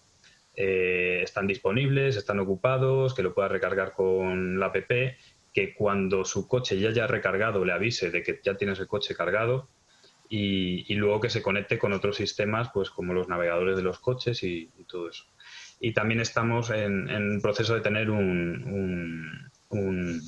eh, 0.54 1.20
están 1.22 1.46
disponibles, 1.46 2.16
están 2.16 2.40
ocupados, 2.40 3.14
que 3.14 3.22
lo 3.22 3.34
pueda 3.34 3.48
recargar 3.48 3.92
con 3.92 4.58
la 4.58 4.66
app 4.66 4.76
que 5.56 5.72
cuando 5.72 6.26
su 6.26 6.46
coche 6.46 6.78
ya 6.78 6.90
haya 6.90 7.06
recargado 7.06 7.64
le 7.64 7.72
avise 7.72 8.10
de 8.10 8.22
que 8.22 8.38
ya 8.44 8.58
tienes 8.58 8.78
el 8.78 8.86
coche 8.86 9.14
cargado 9.14 9.70
y, 10.28 10.94
luego 10.96 11.18
que 11.18 11.30
se 11.30 11.40
conecte 11.40 11.78
con 11.78 11.94
otros 11.94 12.16
sistemas, 12.16 12.68
pues 12.74 12.90
como 12.90 13.14
los 13.14 13.26
navegadores 13.26 13.74
de 13.78 13.82
los 13.82 13.98
coches 13.98 14.42
y, 14.42 14.70
todo 14.86 15.08
eso. 15.08 15.24
Y 15.80 15.94
también 15.94 16.20
estamos 16.20 16.68
en, 16.68 17.40
proceso 17.40 17.74
de 17.74 17.80
tener 17.80 18.10
un, 18.10 19.50
un, 19.70 20.20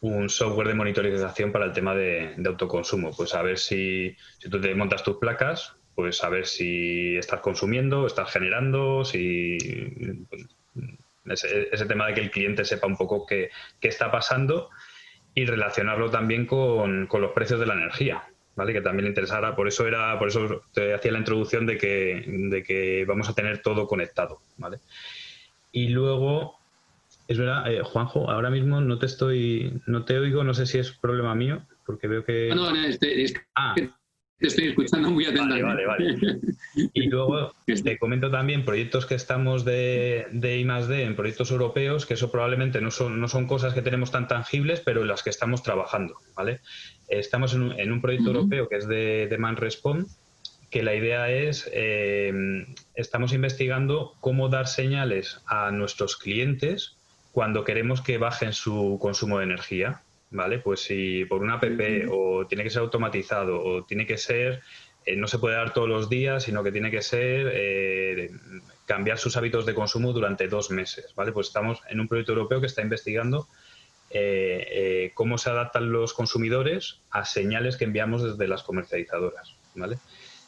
un, 0.00 0.28
software 0.28 0.66
de 0.66 0.74
monitorización 0.74 1.52
para 1.52 1.66
el 1.66 1.72
tema 1.72 1.94
de, 1.94 2.34
autoconsumo. 2.44 3.12
Pues 3.16 3.32
a 3.32 3.42
ver 3.42 3.58
si, 3.58 4.16
si 4.40 4.50
tú 4.50 4.60
te 4.60 4.74
montas 4.74 5.04
tus 5.04 5.18
placas, 5.18 5.76
pues 5.94 6.24
a 6.24 6.30
ver 6.30 6.46
si 6.46 7.16
estás 7.16 7.38
consumiendo, 7.42 8.08
estás 8.08 8.32
generando, 8.32 9.04
si 9.04 9.56
ese, 11.26 11.68
ese, 11.72 11.86
tema 11.86 12.06
de 12.06 12.14
que 12.14 12.20
el 12.20 12.30
cliente 12.30 12.64
sepa 12.64 12.86
un 12.86 12.96
poco 12.96 13.26
qué, 13.26 13.50
qué 13.80 13.88
está 13.88 14.10
pasando 14.10 14.70
y 15.34 15.44
relacionarlo 15.46 16.10
también 16.10 16.46
con, 16.46 17.06
con, 17.06 17.20
los 17.20 17.32
precios 17.32 17.60
de 17.60 17.66
la 17.66 17.74
energía. 17.74 18.24
¿vale? 18.56 18.72
Que 18.72 18.80
también 18.80 19.04
le 19.04 19.08
interesara, 19.10 19.56
por 19.56 19.68
eso 19.68 19.86
era, 19.86 20.18
por 20.18 20.28
eso 20.28 20.62
te 20.72 20.94
hacía 20.94 21.12
la 21.12 21.18
introducción 21.18 21.66
de 21.66 21.76
que, 21.76 22.24
de 22.26 22.62
que 22.62 23.04
vamos 23.04 23.28
a 23.28 23.34
tener 23.34 23.62
todo 23.62 23.86
conectado, 23.86 24.42
¿vale? 24.56 24.78
Y 25.72 25.88
luego, 25.88 26.58
es 27.26 27.38
verdad, 27.38 27.70
eh, 27.72 27.82
Juanjo, 27.82 28.30
ahora 28.30 28.50
mismo 28.50 28.80
no 28.80 28.98
te 28.98 29.06
estoy, 29.06 29.80
no 29.86 30.04
te 30.04 30.18
oigo, 30.18 30.44
no 30.44 30.54
sé 30.54 30.66
si 30.66 30.78
es 30.78 30.92
problema 30.92 31.34
mío, 31.34 31.66
porque 31.84 32.06
veo 32.06 32.24
que. 32.24 32.52
No, 32.54 32.70
no, 32.70 32.80
es, 32.84 33.34
ah. 33.56 33.74
Te 34.38 34.46
estoy 34.48 34.68
escuchando 34.68 35.10
muy 35.10 35.24
atentamente. 35.24 35.62
Vale, 35.62 35.86
vale, 35.86 36.16
vale. 36.16 36.40
Y 36.92 37.02
luego 37.08 37.54
te 37.66 37.98
comento 37.98 38.30
también 38.30 38.64
proyectos 38.64 39.06
que 39.06 39.14
estamos 39.14 39.64
de, 39.64 40.26
de 40.32 40.58
I 40.58 40.64
D 40.64 41.02
en 41.02 41.16
proyectos 41.16 41.50
europeos, 41.50 42.06
que 42.06 42.14
eso 42.14 42.30
probablemente 42.30 42.80
no 42.80 42.90
son, 42.90 43.20
no 43.20 43.28
son 43.28 43.46
cosas 43.46 43.74
que 43.74 43.82
tenemos 43.82 44.10
tan 44.10 44.28
tangibles, 44.28 44.80
pero 44.80 45.02
en 45.02 45.08
las 45.08 45.22
que 45.22 45.30
estamos 45.30 45.62
trabajando, 45.62 46.14
¿vale? 46.34 46.60
Estamos 47.08 47.54
en 47.54 47.92
un, 47.92 48.00
proyecto 48.00 48.30
europeo 48.30 48.68
que 48.68 48.76
es 48.76 48.88
de 48.88 49.28
Demand 49.28 49.58
Response, 49.58 50.16
que 50.70 50.82
la 50.82 50.94
idea 50.94 51.30
es, 51.30 51.70
eh, 51.72 52.32
estamos 52.94 53.32
investigando 53.32 54.14
cómo 54.20 54.48
dar 54.48 54.66
señales 54.66 55.40
a 55.46 55.70
nuestros 55.70 56.16
clientes 56.16 56.96
cuando 57.30 57.64
queremos 57.64 58.00
que 58.00 58.18
bajen 58.18 58.52
su 58.52 58.98
consumo 59.00 59.38
de 59.38 59.44
energía. 59.44 60.02
¿Vale? 60.30 60.58
Pues 60.58 60.80
si 60.80 61.24
por 61.26 61.42
una 61.42 61.54
app 61.54 61.64
o 62.10 62.46
tiene 62.46 62.64
que 62.64 62.70
ser 62.70 62.82
automatizado 62.82 63.62
o 63.62 63.84
tiene 63.84 64.06
que 64.06 64.18
ser, 64.18 64.62
eh, 65.06 65.16
no 65.16 65.28
se 65.28 65.38
puede 65.38 65.56
dar 65.56 65.72
todos 65.72 65.88
los 65.88 66.08
días, 66.08 66.44
sino 66.44 66.64
que 66.64 66.72
tiene 66.72 66.90
que 66.90 67.02
ser 67.02 67.50
eh, 67.54 68.30
cambiar 68.86 69.18
sus 69.18 69.36
hábitos 69.36 69.64
de 69.64 69.74
consumo 69.74 70.12
durante 70.12 70.48
dos 70.48 70.70
meses, 70.70 71.14
¿vale? 71.14 71.30
Pues 71.30 71.48
estamos 71.48 71.82
en 71.88 72.00
un 72.00 72.08
proyecto 72.08 72.32
europeo 72.32 72.60
que 72.60 72.66
está 72.66 72.82
investigando 72.82 73.46
eh, 74.16 74.66
eh, 74.70 75.10
cómo 75.14 75.38
se 75.38 75.50
adaptan 75.50 75.90
los 75.90 76.14
consumidores 76.14 77.00
a 77.10 77.24
señales 77.24 77.76
que 77.76 77.84
enviamos 77.84 78.22
desde 78.22 78.46
las 78.46 78.62
comercializadoras. 78.62 79.56
¿vale? 79.74 79.98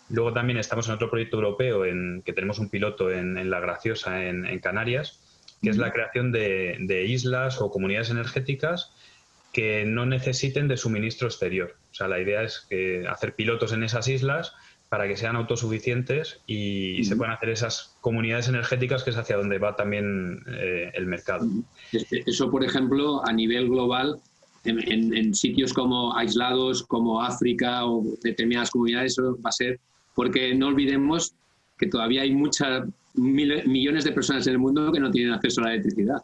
Luego 0.08 0.32
también 0.32 0.58
estamos 0.58 0.86
en 0.86 0.94
otro 0.94 1.10
proyecto 1.10 1.38
europeo 1.38 1.84
en 1.84 2.22
que 2.24 2.32
tenemos 2.32 2.60
un 2.60 2.70
piloto 2.70 3.10
en, 3.10 3.50
La 3.50 3.58
Graciosa, 3.58 4.24
en, 4.24 4.58
Canarias, 4.60 5.20
que 5.62 5.70
es 5.70 5.78
la 5.78 5.92
creación 5.92 6.30
de, 6.30 7.04
islas 7.08 7.60
o 7.60 7.68
comunidades 7.70 8.10
energéticas 8.10 8.92
que 9.56 9.86
no 9.86 10.04
necesiten 10.04 10.68
de 10.68 10.76
suministro 10.76 11.28
exterior. 11.28 11.76
O 11.90 11.94
sea, 11.94 12.08
la 12.08 12.20
idea 12.20 12.42
es 12.42 12.66
que 12.68 13.08
hacer 13.08 13.34
pilotos 13.34 13.72
en 13.72 13.84
esas 13.84 14.06
islas 14.06 14.52
para 14.90 15.08
que 15.08 15.16
sean 15.16 15.34
autosuficientes 15.34 16.42
y, 16.46 17.02
se 17.04 17.16
puedan 17.16 17.32
hacer 17.32 17.48
esas 17.48 17.96
comunidades 18.02 18.48
energéticas 18.48 19.02
que 19.02 19.08
es 19.08 19.16
hacia 19.16 19.38
donde 19.38 19.56
va 19.58 19.74
también 19.74 20.44
eh, 20.46 20.92
el 20.92 21.06
mercado. 21.06 21.48
Eso, 21.90 22.50
por 22.50 22.64
ejemplo, 22.64 23.26
a 23.26 23.32
nivel 23.32 23.70
global, 23.70 24.20
en, 24.64 25.34
sitios 25.34 25.72
como 25.72 26.14
aislados, 26.14 26.82
como 26.82 27.22
África 27.22 27.86
o 27.86 28.04
determinadas 28.22 28.70
comunidades, 28.70 29.12
eso 29.12 29.38
va 29.42 29.48
a 29.48 29.52
ser 29.52 29.80
porque 30.14 30.54
no 30.54 30.66
olvidemos 30.66 31.32
que 31.78 31.86
todavía 31.86 32.20
hay 32.20 32.34
muchas 32.34 32.86
millones 33.14 34.04
de 34.04 34.12
personas 34.12 34.46
en 34.48 34.52
el 34.52 34.58
mundo 34.58 34.92
que 34.92 35.00
no 35.00 35.10
tienen 35.10 35.32
acceso 35.32 35.62
a 35.62 35.64
la 35.64 35.70
electricidad. 35.72 36.18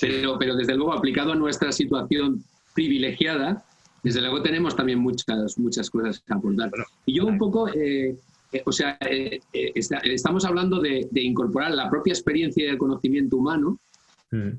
Pero, 0.00 0.38
pero 0.38 0.54
desde 0.54 0.76
luego, 0.76 0.92
aplicado 0.92 1.32
a 1.32 1.34
nuestra 1.34 1.72
situación 1.72 2.44
privilegiada, 2.76 3.64
desde 4.04 4.20
luego 4.20 4.40
tenemos 4.40 4.76
también 4.76 5.00
muchas, 5.00 5.58
muchas 5.58 5.90
cosas 5.90 6.20
que 6.20 6.32
aportar. 6.32 6.70
y 7.06 7.16
yo 7.16 7.26
un 7.26 7.38
poco, 7.38 7.66
eh, 7.68 8.16
eh, 8.52 8.62
o 8.64 8.70
sea, 8.70 8.96
eh, 9.00 9.40
estamos 10.04 10.44
hablando 10.44 10.80
de, 10.80 11.08
incorporar 11.14 11.72
la 11.72 11.90
propia 11.90 12.12
experiencia 12.12 12.64
y 12.64 12.68
el 12.68 12.78
conocimiento 12.78 13.36
humano 13.36 13.80
mm. 14.30 14.50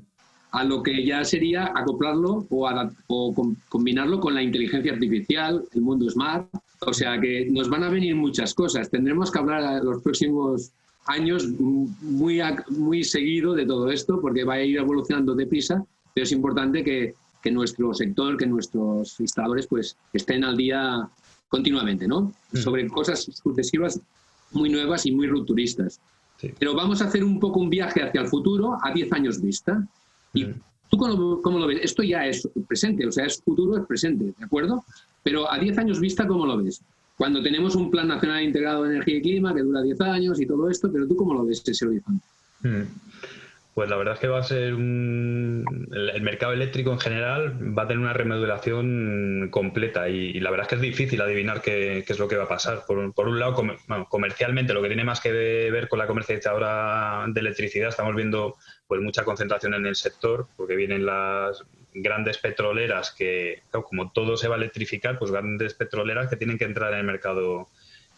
a 0.50 0.64
lo 0.64 0.82
que 0.82 1.02
ya 1.02 1.24
sería 1.24 1.72
acoplarlo 1.74 2.46
o, 2.50 2.68
o 3.06 3.54
combinarlo 3.70 4.20
con 4.20 4.34
la 4.34 4.42
inteligencia 4.42 4.92
artificial, 4.92 5.64
el 5.72 5.80
mundo 5.80 6.10
smart. 6.10 6.46
O 6.80 6.92
sea 6.92 7.18
que 7.18 7.46
nos 7.50 7.70
van 7.70 7.84
a 7.84 7.88
venir 7.88 8.14
muchas 8.14 8.52
cosas. 8.52 8.90
Tendremos 8.90 9.30
que 9.30 9.38
hablar 9.38 9.62
a 9.62 9.82
los 9.82 10.02
próximos 10.02 10.72
años 11.06 11.48
muy, 11.58 12.40
muy 12.68 13.02
seguido 13.02 13.54
de 13.54 13.64
todo 13.64 13.90
esto 13.90 14.20
porque 14.20 14.44
va 14.44 14.54
a 14.54 14.62
ir 14.62 14.76
evolucionando 14.76 15.34
deprisa, 15.34 15.84
pero 16.14 16.24
es 16.24 16.32
importante 16.32 16.84
que, 16.84 17.14
que 17.42 17.50
nuestro 17.50 17.94
sector, 17.94 18.36
que 18.36 18.46
nuestros 18.46 19.18
instaladores 19.20 19.66
pues 19.66 19.96
estén 20.12 20.44
al 20.44 20.56
día 20.56 21.08
continuamente, 21.48 22.06
¿no? 22.06 22.32
Mm. 22.52 22.56
Sobre 22.56 22.88
cosas 22.88 23.22
sucesivas 23.42 24.00
muy 24.52 24.68
nuevas 24.70 25.06
y 25.06 25.12
muy 25.12 25.26
rupturistas. 25.26 26.00
Pero 26.58 26.74
vamos 26.74 27.02
a 27.02 27.06
hacer 27.06 27.24
un 27.24 27.40
poco 27.40 27.58
un 27.60 27.68
viaje 27.68 28.02
hacia 28.02 28.20
el 28.20 28.28
futuro 28.28 28.78
a 28.82 28.92
10 28.92 29.12
años 29.12 29.40
vista. 29.40 29.84
¿Y 30.32 30.44
mm. 30.44 30.54
tú 30.88 30.96
cómo, 30.96 31.42
cómo, 31.42 31.58
lo 31.58 31.66
ves? 31.66 31.80
Esto 31.82 32.02
ya 32.02 32.26
es 32.26 32.48
presente, 32.66 33.06
o 33.06 33.12
sea, 33.12 33.26
es 33.26 33.42
futuro, 33.42 33.76
es 33.76 33.86
presente, 33.86 34.24
¿de 34.36 34.44
acuerdo? 34.44 34.84
Pero 35.22 35.50
a 35.50 35.58
10 35.58 35.78
años 35.78 36.00
vista, 36.00 36.26
¿cómo 36.26 36.46
lo 36.46 36.56
ves? 36.62 36.80
Cuando 37.16 37.42
tenemos 37.42 37.74
un 37.74 37.90
Plan 37.90 38.06
Nacional 38.06 38.44
Integrado 38.44 38.84
de 38.84 38.90
Energía 38.90 39.16
y 39.16 39.22
Clima 39.22 39.52
que 39.52 39.62
dura 39.62 39.82
10 39.82 40.00
años 40.02 40.40
y 40.40 40.46
todo 40.46 40.70
esto, 40.70 40.90
pero 40.92 41.06
tú 41.08 41.16
cómo 41.16 41.34
lo 41.34 41.44
ves 41.44 41.62
ese 41.66 41.86
horizonte? 41.86 42.24
Pues 43.78 43.90
la 43.90 43.96
verdad 43.96 44.14
es 44.14 44.20
que 44.20 44.26
va 44.26 44.40
a 44.40 44.42
ser 44.42 44.74
un... 44.74 45.86
El, 45.92 46.20
mercado 46.22 46.52
eléctrico 46.52 46.90
en 46.90 46.98
general 46.98 47.78
va 47.78 47.84
a 47.84 47.86
tener 47.86 48.00
una 48.02 48.12
remodelación 48.12 49.50
completa 49.52 50.08
y, 50.08 50.40
la 50.40 50.50
verdad 50.50 50.64
es 50.64 50.68
que 50.70 50.74
es 50.74 50.80
difícil 50.80 51.20
adivinar 51.20 51.62
qué, 51.62 51.98
es 51.98 52.18
lo 52.18 52.26
que 52.26 52.34
va 52.34 52.42
a 52.42 52.48
pasar. 52.48 52.82
Por, 52.88 52.98
un 52.98 53.38
lado, 53.38 53.54
comercialmente, 54.08 54.74
lo 54.74 54.82
que 54.82 54.88
tiene 54.88 55.04
más 55.04 55.20
que 55.20 55.30
ver 55.30 55.86
con 55.86 56.00
la 56.00 56.08
comercializadora 56.08 57.24
de 57.28 57.38
electricidad, 57.38 57.90
estamos 57.90 58.16
viendo 58.16 58.56
pues 58.88 59.00
mucha 59.00 59.22
concentración 59.22 59.74
en 59.74 59.86
el 59.86 59.94
sector, 59.94 60.48
porque 60.56 60.74
vienen 60.74 61.06
las 61.06 61.62
grandes 61.94 62.38
petroleras 62.38 63.12
que, 63.12 63.62
como 63.70 64.10
todo 64.10 64.36
se 64.36 64.48
va 64.48 64.56
a 64.56 64.58
electrificar, 64.58 65.20
pues 65.20 65.30
grandes 65.30 65.74
petroleras 65.74 66.28
que 66.28 66.34
tienen 66.34 66.58
que 66.58 66.64
entrar 66.64 66.94
en 66.94 66.98
el 66.98 67.06
mercado 67.06 67.68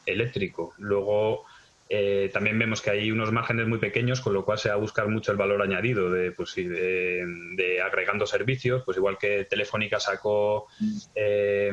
eléctrico. 0.07 0.73
Luego 0.79 1.45
eh, 1.93 2.31
también 2.33 2.57
vemos 2.57 2.81
que 2.81 2.91
hay 2.91 3.11
unos 3.11 3.33
márgenes 3.33 3.67
muy 3.67 3.79
pequeños, 3.79 4.21
con 4.21 4.33
lo 4.33 4.45
cual 4.45 4.59
se 4.59 4.69
va 4.69 4.77
a 4.77 4.79
buscar 4.79 5.09
mucho 5.09 5.33
el 5.33 5.39
valor 5.39 5.61
añadido 5.61 6.09
de, 6.09 6.31
pues, 6.31 6.55
de, 6.55 7.83
agregando 7.85 8.27
servicios, 8.27 8.85
pues 8.85 8.97
igual 8.97 9.19
que 9.19 9.45
Telefónica 9.45 9.99
sacó 9.99 10.69
eh, 11.17 11.73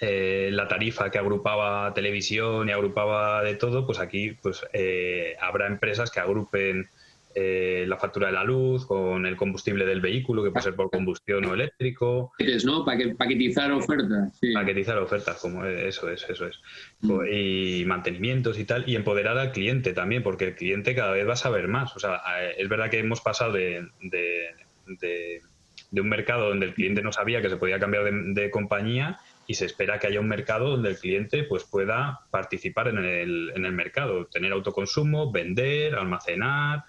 eh, 0.00 0.50
la 0.52 0.68
tarifa 0.68 1.10
que 1.10 1.18
agrupaba 1.18 1.92
televisión 1.94 2.68
y 2.68 2.72
agrupaba 2.72 3.42
de 3.42 3.56
todo, 3.56 3.84
pues 3.84 3.98
aquí 3.98 4.38
pues 4.40 4.64
habrá 5.40 5.66
empresas 5.66 6.12
que 6.12 6.20
agrupen 6.20 6.88
eh, 7.38 7.84
la 7.86 7.98
factura 7.98 8.28
de 8.28 8.32
la 8.32 8.44
luz, 8.44 8.86
con 8.86 9.26
el 9.26 9.36
combustible 9.36 9.84
del 9.84 10.00
vehículo, 10.00 10.42
que 10.42 10.50
puede 10.50 10.62
ser 10.62 10.74
por 10.74 10.88
combustión 10.88 11.44
o 11.44 11.52
eléctrico. 11.52 12.32
¿no? 12.64 12.82
Paquetizar 12.82 13.70
ofertas. 13.72 14.40
Paquetizar 14.54 14.96
ofertas, 14.96 15.38
como 15.42 15.62
eso 15.66 16.08
es, 16.08 16.26
eso 16.30 16.46
es. 16.46 16.58
Mm. 17.02 17.20
Y 17.30 17.84
mantenimientos 17.84 18.58
y 18.58 18.64
tal, 18.64 18.84
y 18.88 18.96
empoderar 18.96 19.36
al 19.36 19.52
cliente 19.52 19.92
también, 19.92 20.22
porque 20.22 20.46
el 20.46 20.54
cliente 20.54 20.94
cada 20.94 21.12
vez 21.12 21.28
va 21.28 21.34
a 21.34 21.36
saber 21.36 21.68
más. 21.68 21.94
O 21.94 21.98
sea, 21.98 22.22
es 22.56 22.70
verdad 22.70 22.88
que 22.88 23.00
hemos 23.00 23.20
pasado 23.20 23.52
de, 23.52 23.86
de, 24.00 25.42
un 25.92 26.08
mercado 26.08 26.48
donde 26.48 26.64
el 26.64 26.72
cliente 26.72 27.02
no 27.02 27.12
sabía 27.12 27.42
que 27.42 27.50
se 27.50 27.58
podía 27.58 27.78
cambiar 27.78 28.10
de, 28.10 28.50
compañía 28.50 29.20
y 29.46 29.56
se 29.56 29.66
espera 29.66 29.98
que 29.98 30.06
haya 30.06 30.20
un 30.20 30.28
mercado 30.28 30.70
donde 30.70 30.88
el 30.88 30.98
cliente 30.98 31.44
pues 31.44 31.64
pueda 31.64 32.20
participar 32.30 32.88
en 32.88 32.96
el, 32.96 33.52
en 33.54 33.66
el 33.66 33.72
mercado, 33.72 34.24
tener 34.24 34.52
autoconsumo, 34.52 35.30
vender, 35.30 35.96
almacenar, 35.96 36.84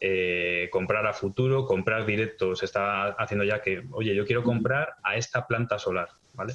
eh, 0.00 0.68
comprar 0.72 1.06
a 1.06 1.12
futuro, 1.12 1.66
comprar 1.66 2.06
directo. 2.06 2.56
Se 2.56 2.64
está 2.64 3.08
haciendo 3.10 3.44
ya 3.44 3.60
que, 3.60 3.82
oye, 3.92 4.14
yo 4.14 4.24
quiero 4.24 4.42
comprar 4.42 4.94
a 5.02 5.16
esta 5.16 5.46
planta 5.46 5.78
solar, 5.78 6.08
¿vale? 6.32 6.54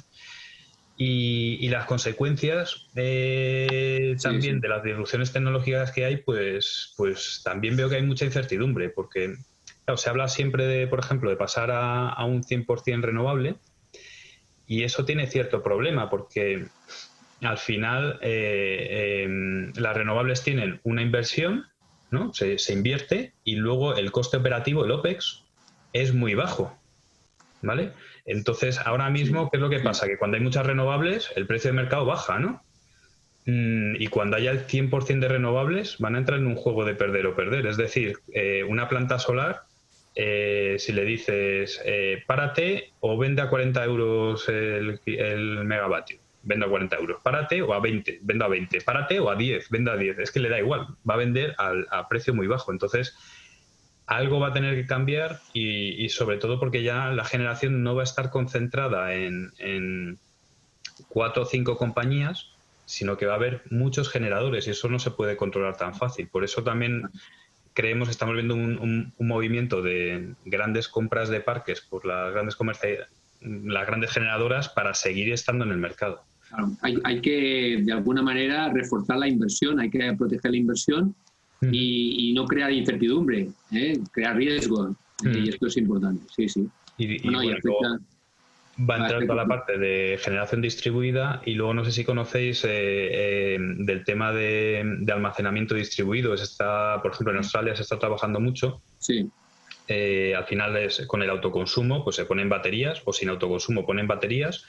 Y, 0.98 1.68
las 1.68 1.84
consecuencias 1.84 2.88
eh, 2.96 4.16
también 4.22 4.60
de 4.60 4.68
las 4.68 4.82
disrupciones 4.82 5.32
tecnológicas 5.32 5.92
que 5.92 6.06
hay, 6.06 6.16
pues, 6.16 6.94
pues 6.96 7.42
también 7.44 7.76
veo 7.76 7.88
que 7.88 7.96
hay 7.96 8.02
mucha 8.02 8.24
incertidumbre, 8.24 8.88
porque 8.88 9.34
se 9.94 10.10
habla 10.10 10.26
siempre, 10.28 10.66
de, 10.66 10.86
por 10.86 10.98
ejemplo, 10.98 11.30
de 11.30 11.36
pasar 11.36 11.70
a, 11.70 12.24
un 12.24 12.42
100% 12.42 13.02
renovable, 13.02 13.56
y 14.66 14.82
eso 14.82 15.04
tiene 15.04 15.26
cierto 15.26 15.62
problema, 15.62 16.10
porque 16.10 16.66
al 17.42 17.58
final 17.58 18.18
eh, 18.22 19.22
em, 19.24 19.72
las 19.76 19.96
renovables 19.96 20.42
tienen 20.42 20.80
una 20.82 21.02
inversión 21.02 21.66
¿no? 22.10 22.32
Se, 22.34 22.56
invierte 22.72 23.32
y 23.44 23.56
luego 23.56 23.94
el 23.94 24.12
coste 24.12 24.36
operativo, 24.36 24.84
el 24.84 24.90
OPEX, 24.90 25.42
es 25.92 26.14
muy 26.14 26.34
bajo. 26.34 26.76
¿Vale? 27.62 27.92
Entonces, 28.26 28.78
ahora 28.78 29.08
mismo, 29.10 29.50
¿qué 29.50 29.56
es 29.56 29.60
lo 29.62 29.70
que 29.70 29.80
pasa? 29.80 30.06
Que 30.06 30.18
cuando 30.18 30.36
hay 30.36 30.42
muchas 30.42 30.66
renovables, 30.66 31.32
el 31.36 31.46
precio 31.46 31.70
de 31.70 31.76
mercado 31.76 32.04
baja, 32.04 32.38
¿no? 32.38 32.62
Mm, 33.46 33.96
y 34.00 34.08
cuando 34.08 34.36
haya 34.36 34.50
el 34.50 34.66
100% 34.66 35.20
de 35.20 35.28
renovables, 35.28 35.98
van 35.98 36.16
a 36.16 36.18
entrar 36.18 36.40
en 36.40 36.46
un 36.46 36.56
juego 36.56 36.84
de 36.84 36.94
perder 36.94 37.26
o 37.26 37.36
perder. 37.36 37.66
Es 37.66 37.76
decir, 37.76 38.18
eh, 38.32 38.64
una 38.64 38.88
planta 38.88 39.18
solar, 39.18 39.62
eh, 40.16 40.76
si 40.78 40.92
le 40.92 41.04
dices, 41.04 41.80
eh, 41.84 42.24
párate 42.26 42.92
o 43.00 43.16
vende 43.16 43.42
a 43.42 43.48
40 43.48 43.84
euros 43.84 44.48
el, 44.48 44.98
megavatio, 45.64 46.18
vende 46.46 46.64
a 46.64 46.68
40 46.68 46.96
euros, 46.96 47.20
párate 47.22 47.60
o 47.60 47.74
a 47.74 47.80
20, 47.80 48.20
vende 48.22 48.44
a 48.44 48.48
20, 48.48 48.80
párate 48.80 49.20
o 49.20 49.28
a 49.28 49.36
10, 49.36 49.68
vende 49.68 49.90
a 49.90 49.96
10. 49.96 50.18
Es 50.20 50.30
que 50.30 50.40
le 50.40 50.48
da 50.48 50.58
igual, 50.58 50.86
va 51.08 51.14
a 51.14 51.18
vender 51.18 51.54
a 51.58 52.08
precio 52.08 52.32
muy 52.32 52.46
bajo. 52.46 52.72
Entonces, 52.72 53.14
algo 54.06 54.38
va 54.38 54.48
a 54.48 54.52
tener 54.52 54.74
que 54.76 54.86
cambiar 54.86 55.40
y, 55.52 56.08
sobre 56.08 56.38
todo 56.38 56.60
porque 56.60 56.82
ya 56.82 57.08
la 57.10 57.24
generación 57.24 57.82
no 57.82 57.94
va 57.94 58.02
a 58.02 58.04
estar 58.04 58.30
concentrada 58.30 59.14
en, 59.14 59.52
en 59.58 60.18
cuatro 61.08 61.42
o 61.42 61.46
cinco 61.46 61.76
compañías, 61.76 62.52
sino 62.84 63.16
que 63.16 63.26
va 63.26 63.32
a 63.32 63.36
haber 63.36 63.62
muchos 63.70 64.08
generadores 64.08 64.66
y 64.66 64.70
eso 64.70 64.88
no 64.88 65.00
se 65.00 65.10
puede 65.10 65.36
controlar 65.36 65.76
tan 65.76 65.94
fácil. 65.94 66.28
Por 66.28 66.44
eso 66.44 66.62
también 66.62 67.10
creemos 67.74 68.08
que 68.08 68.12
estamos 68.12 68.36
viendo 68.36 68.54
un, 68.54 69.12
movimiento 69.18 69.82
de 69.82 70.34
grandes 70.44 70.88
compras 70.88 71.28
de 71.28 71.40
parques 71.40 71.80
por 71.80 72.06
las 72.06 72.32
grandes 72.32 72.56
las 73.40 73.86
grandes 73.86 74.12
generadoras 74.12 74.68
para 74.68 74.94
seguir 74.94 75.32
estando 75.32 75.64
en 75.64 75.72
el 75.72 75.78
mercado. 75.78 76.24
Hay, 76.82 76.98
hay, 77.04 77.20
que, 77.20 77.82
de 77.82 77.92
alguna 77.92 78.22
manera, 78.22 78.72
reforzar 78.72 79.18
la 79.18 79.28
inversión, 79.28 79.80
hay 79.80 79.90
que 79.90 80.14
proteger 80.16 80.50
la 80.52 80.56
inversión 80.56 81.14
y, 81.72 82.32
no 82.34 82.44
crear 82.46 82.72
incertidumbre, 82.72 83.48
¿eh? 83.72 83.98
crear 84.12 84.36
riesgo. 84.36 84.94
Y 85.24 85.48
esto 85.48 85.66
es 85.66 85.76
importante, 85.78 86.26
sí, 86.34 86.48
sí. 86.48 86.68
Y, 86.98 87.28
va 88.78 88.96
a 88.96 88.98
entrar 88.98 89.22
toda 89.22 89.36
la 89.36 89.46
parte 89.46 89.78
de 89.78 90.18
generación 90.20 90.60
distribuida 90.60 91.40
y 91.46 91.54
luego 91.54 91.72
no 91.72 91.82
sé 91.82 91.92
si 91.92 92.04
conocéis 92.04 92.62
eh, 92.64 92.68
eh, 92.70 93.56
del 93.58 94.04
tema 94.04 94.32
de, 94.32 95.06
almacenamiento 95.10 95.74
distribuido. 95.74 96.36
Se 96.36 96.44
está, 96.44 97.00
por 97.00 97.12
ejemplo, 97.12 97.32
en 97.32 97.38
Australia 97.38 97.74
se 97.74 97.82
está 97.82 97.98
trabajando 97.98 98.38
mucho. 98.38 98.82
Sí. 98.98 99.30
al 99.88 100.44
final 100.44 100.76
es 100.76 101.06
con 101.06 101.22
el 101.22 101.30
autoconsumo, 101.30 102.04
pues 102.04 102.16
se 102.16 102.26
ponen 102.26 102.50
baterías 102.50 103.00
o 103.06 103.14
sin 103.14 103.30
autoconsumo 103.30 103.86
ponen 103.86 104.06
baterías 104.06 104.66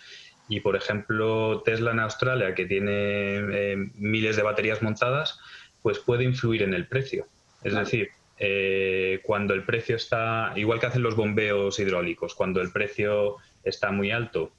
y 0.49 0.61
por 0.61 0.75
ejemplo 0.75 1.61
Tesla 1.63 1.91
en 1.91 1.99
Australia 1.99 2.55
que 2.55 2.65
tiene 2.65 3.91
miles 3.95 4.35
de 4.35 4.43
baterías 4.43 4.81
montadas 4.81 5.39
pues 5.81 5.99
puede 5.99 6.23
influir 6.23 6.63
en 6.63 6.73
el 6.73 6.87
precio. 6.87 7.27
Es 7.63 7.73
decir, 7.73 8.09
eh, 8.39 9.21
cuando 9.23 9.53
el 9.53 9.63
precio 9.63 9.95
está, 9.95 10.53
igual 10.55 10.79
que 10.79 10.85
hacen 10.85 11.01
los 11.01 11.15
bombeos 11.15 11.79
hidráulicos, 11.79 12.35
cuando 12.35 12.61
el 12.61 12.71
precio 12.71 13.37
está 13.63 13.91
muy 13.91 14.11
alto, 14.11 14.51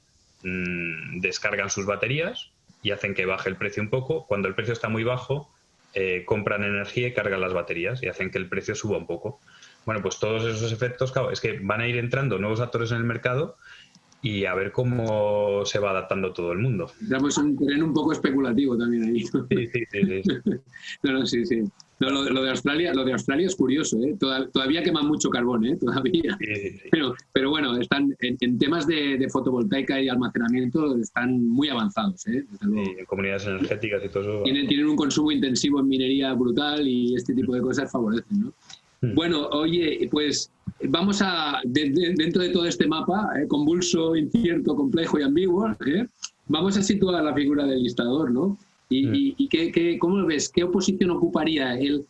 mm, 0.43 1.19
descargan 1.19 1.69
sus 1.69 1.85
baterías 1.85 2.51
y 2.81 2.91
hacen 2.91 3.13
que 3.13 3.25
baje 3.25 3.49
el 3.49 3.55
precio 3.55 3.83
un 3.83 3.89
poco. 3.89 4.25
Cuando 4.27 4.47
el 4.47 4.55
precio 4.55 4.73
está 4.73 4.89
muy 4.89 5.03
bajo, 5.03 5.51
eh, 5.93 6.23
compran 6.25 6.63
energía 6.63 7.07
y 7.07 7.13
cargan 7.13 7.41
las 7.41 7.53
baterías 7.53 8.03
y 8.03 8.07
hacen 8.07 8.31
que 8.31 8.37
el 8.37 8.47
precio 8.47 8.75
suba 8.75 8.97
un 8.97 9.07
poco. 9.07 9.39
Bueno, 9.85 10.01
pues 10.01 10.19
todos 10.19 10.43
esos 10.45 10.71
efectos, 10.71 11.11
claro, 11.11 11.31
es 11.31 11.39
que 11.39 11.59
van 11.59 11.81
a 11.81 11.87
ir 11.87 11.97
entrando 11.97 12.37
nuevos 12.37 12.59
actores 12.59 12.91
en 12.91 12.97
el 12.97 13.05
mercado 13.05 13.57
y 14.21 14.45
a 14.45 14.53
ver 14.53 14.71
cómo 14.71 15.63
se 15.65 15.79
va 15.79 15.91
adaptando 15.91 16.33
todo 16.33 16.51
el 16.51 16.59
mundo. 16.59 16.91
En 17.01 17.45
un 17.45 17.57
terreno 17.57 17.85
un 17.85 17.93
poco 17.93 18.11
especulativo 18.11 18.77
también 18.77 19.03
ahí. 19.03 19.21
Sí, 19.21 19.67
sí, 19.71 20.23
sí. 20.23 20.31
no, 21.03 21.13
no, 21.13 21.25
sí, 21.25 21.45
sí. 21.45 21.63
lo, 21.99 22.43
de 22.43 22.49
Australia, 22.49 22.93
lo 22.93 23.05
de 23.05 23.13
Australia 23.13 23.47
es 23.47 23.55
curioso, 23.55 23.97
¿eh? 24.03 24.17
todavía 24.19 24.83
queman 24.83 25.07
mucho 25.07 25.29
carbón, 25.29 25.65
¿eh? 25.65 25.77
Todavía. 25.77 26.37
Pero, 26.91 27.15
pero 27.31 27.49
bueno, 27.49 27.77
están 27.77 28.13
en, 28.19 28.57
temas 28.57 28.85
de, 28.87 29.25
fotovoltaica 29.31 30.01
y 30.01 30.09
almacenamiento 30.09 30.97
están 30.97 31.47
muy 31.47 31.69
avanzados, 31.69 32.27
¿eh? 32.27 32.45
en 32.61 33.05
comunidades 33.05 33.45
energéticas 33.47 34.03
y 34.03 34.09
todo 34.09 34.23
eso. 34.23 34.43
Tienen, 34.43 34.67
tienen 34.67 34.87
un 34.87 34.97
consumo 34.97 35.31
intensivo 35.31 35.79
en 35.79 35.87
minería 35.87 36.33
brutal 36.33 36.85
y 36.85 37.15
este 37.15 37.33
tipo 37.33 37.53
de 37.53 37.61
cosas 37.61 37.89
favorecen, 37.89 38.41
¿no? 38.41 38.53
Hmm. 39.01 39.15
Bueno, 39.15 39.47
oye, 39.49 40.07
pues 40.11 40.51
vamos 40.83 41.21
a, 41.21 41.61
dentro 41.63 42.41
de 42.41 42.49
todo 42.49 42.65
este 42.65 42.87
mapa, 42.87 43.29
eh, 43.39 43.47
convulso, 43.47 44.15
incierto, 44.15 44.75
complejo 44.75 45.19
y 45.19 45.23
ambiguo, 45.23 45.69
eh, 45.85 46.05
vamos 46.47 46.77
a 46.77 46.81
situar 46.81 47.23
la 47.23 47.33
figura 47.33 47.65
del 47.65 47.83
listador, 47.83 48.31
¿no? 48.31 48.57
¿Y, 48.89 49.33
hmm. 49.33 49.47
qué, 49.49 49.97
cómo 49.99 50.17
lo 50.17 50.27
ves? 50.27 50.49
¿Qué 50.49 50.63
oposición 50.63 51.11
ocuparía 51.11 51.77
él 51.77 52.05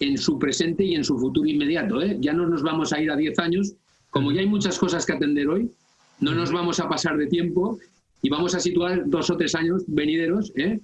en 0.00 0.16
su 0.16 0.38
presente 0.38 0.84
y 0.84 0.94
en 0.94 1.04
su 1.04 1.18
futuro 1.18 1.48
inmediato? 1.48 2.00
Eh? 2.00 2.16
Ya 2.20 2.32
no 2.32 2.46
nos 2.46 2.62
vamos 2.62 2.92
a 2.92 3.00
ir 3.00 3.10
a 3.10 3.16
10 3.16 3.38
años, 3.38 3.74
como 4.10 4.30
hmm. 4.30 4.34
ya 4.34 4.40
hay 4.40 4.46
muchas 4.46 4.78
cosas 4.78 5.04
que 5.06 5.12
atender 5.12 5.48
hoy, 5.48 5.70
no 6.20 6.34
nos 6.34 6.52
vamos 6.52 6.80
a 6.80 6.88
pasar 6.88 7.16
de 7.16 7.26
tiempo 7.26 7.78
y 8.22 8.30
vamos 8.30 8.54
a 8.54 8.60
situar 8.60 9.02
dos 9.06 9.28
o 9.30 9.36
tres 9.36 9.54
años 9.54 9.82
venideros, 9.88 10.52
¿eh? 10.56 10.80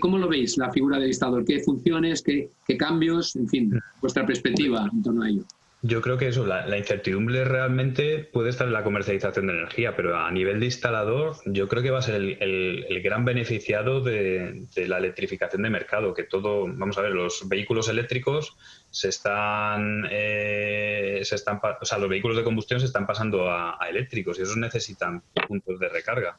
¿Cómo 0.00 0.18
lo 0.18 0.28
veis 0.28 0.58
la 0.58 0.70
figura 0.70 0.98
del 0.98 1.08
listador? 1.08 1.44
¿Qué 1.44 1.60
funciones, 1.60 2.22
qué, 2.22 2.50
cambios, 2.76 3.34
en 3.36 3.48
fin, 3.48 3.80
vuestra 4.00 4.26
perspectiva 4.26 4.88
en 4.92 5.02
torno 5.02 5.22
a 5.22 5.28
ello? 5.28 5.44
Yo 5.82 6.02
creo 6.02 6.18
que 6.18 6.28
eso, 6.28 6.44
la, 6.44 6.76
incertidumbre 6.76 7.42
realmente 7.44 8.18
puede 8.18 8.50
estar 8.50 8.66
en 8.66 8.74
la 8.74 8.84
comercialización 8.84 9.46
de 9.46 9.54
energía, 9.54 9.96
pero 9.96 10.14
a 10.18 10.30
nivel 10.30 10.60
de 10.60 10.66
instalador 10.66 11.36
yo 11.46 11.68
creo 11.68 11.82
que 11.82 11.90
va 11.90 12.00
a 12.00 12.02
ser 12.02 12.16
el, 12.16 13.00
gran 13.02 13.24
beneficiado 13.24 14.02
de, 14.02 14.66
la 14.76 14.98
electrificación 14.98 15.62
de 15.62 15.70
mercado, 15.70 16.12
que 16.12 16.24
todo, 16.24 16.66
vamos 16.66 16.98
a 16.98 17.00
ver, 17.00 17.12
los 17.12 17.48
vehículos 17.48 17.88
eléctricos 17.88 18.58
se 18.90 19.08
están, 19.08 20.06
eh, 20.10 21.20
se 21.22 21.34
están 21.34 21.58
o 21.80 21.84
sea, 21.86 21.96
los 21.96 22.10
vehículos 22.10 22.36
de 22.36 22.44
combustión 22.44 22.78
se 22.78 22.86
están 22.86 23.06
pasando 23.06 23.50
a, 23.50 23.82
a 23.82 23.88
eléctricos 23.88 24.38
y 24.38 24.42
esos 24.42 24.58
necesitan 24.58 25.22
puntos 25.48 25.80
de 25.80 25.88
recarga. 25.88 26.38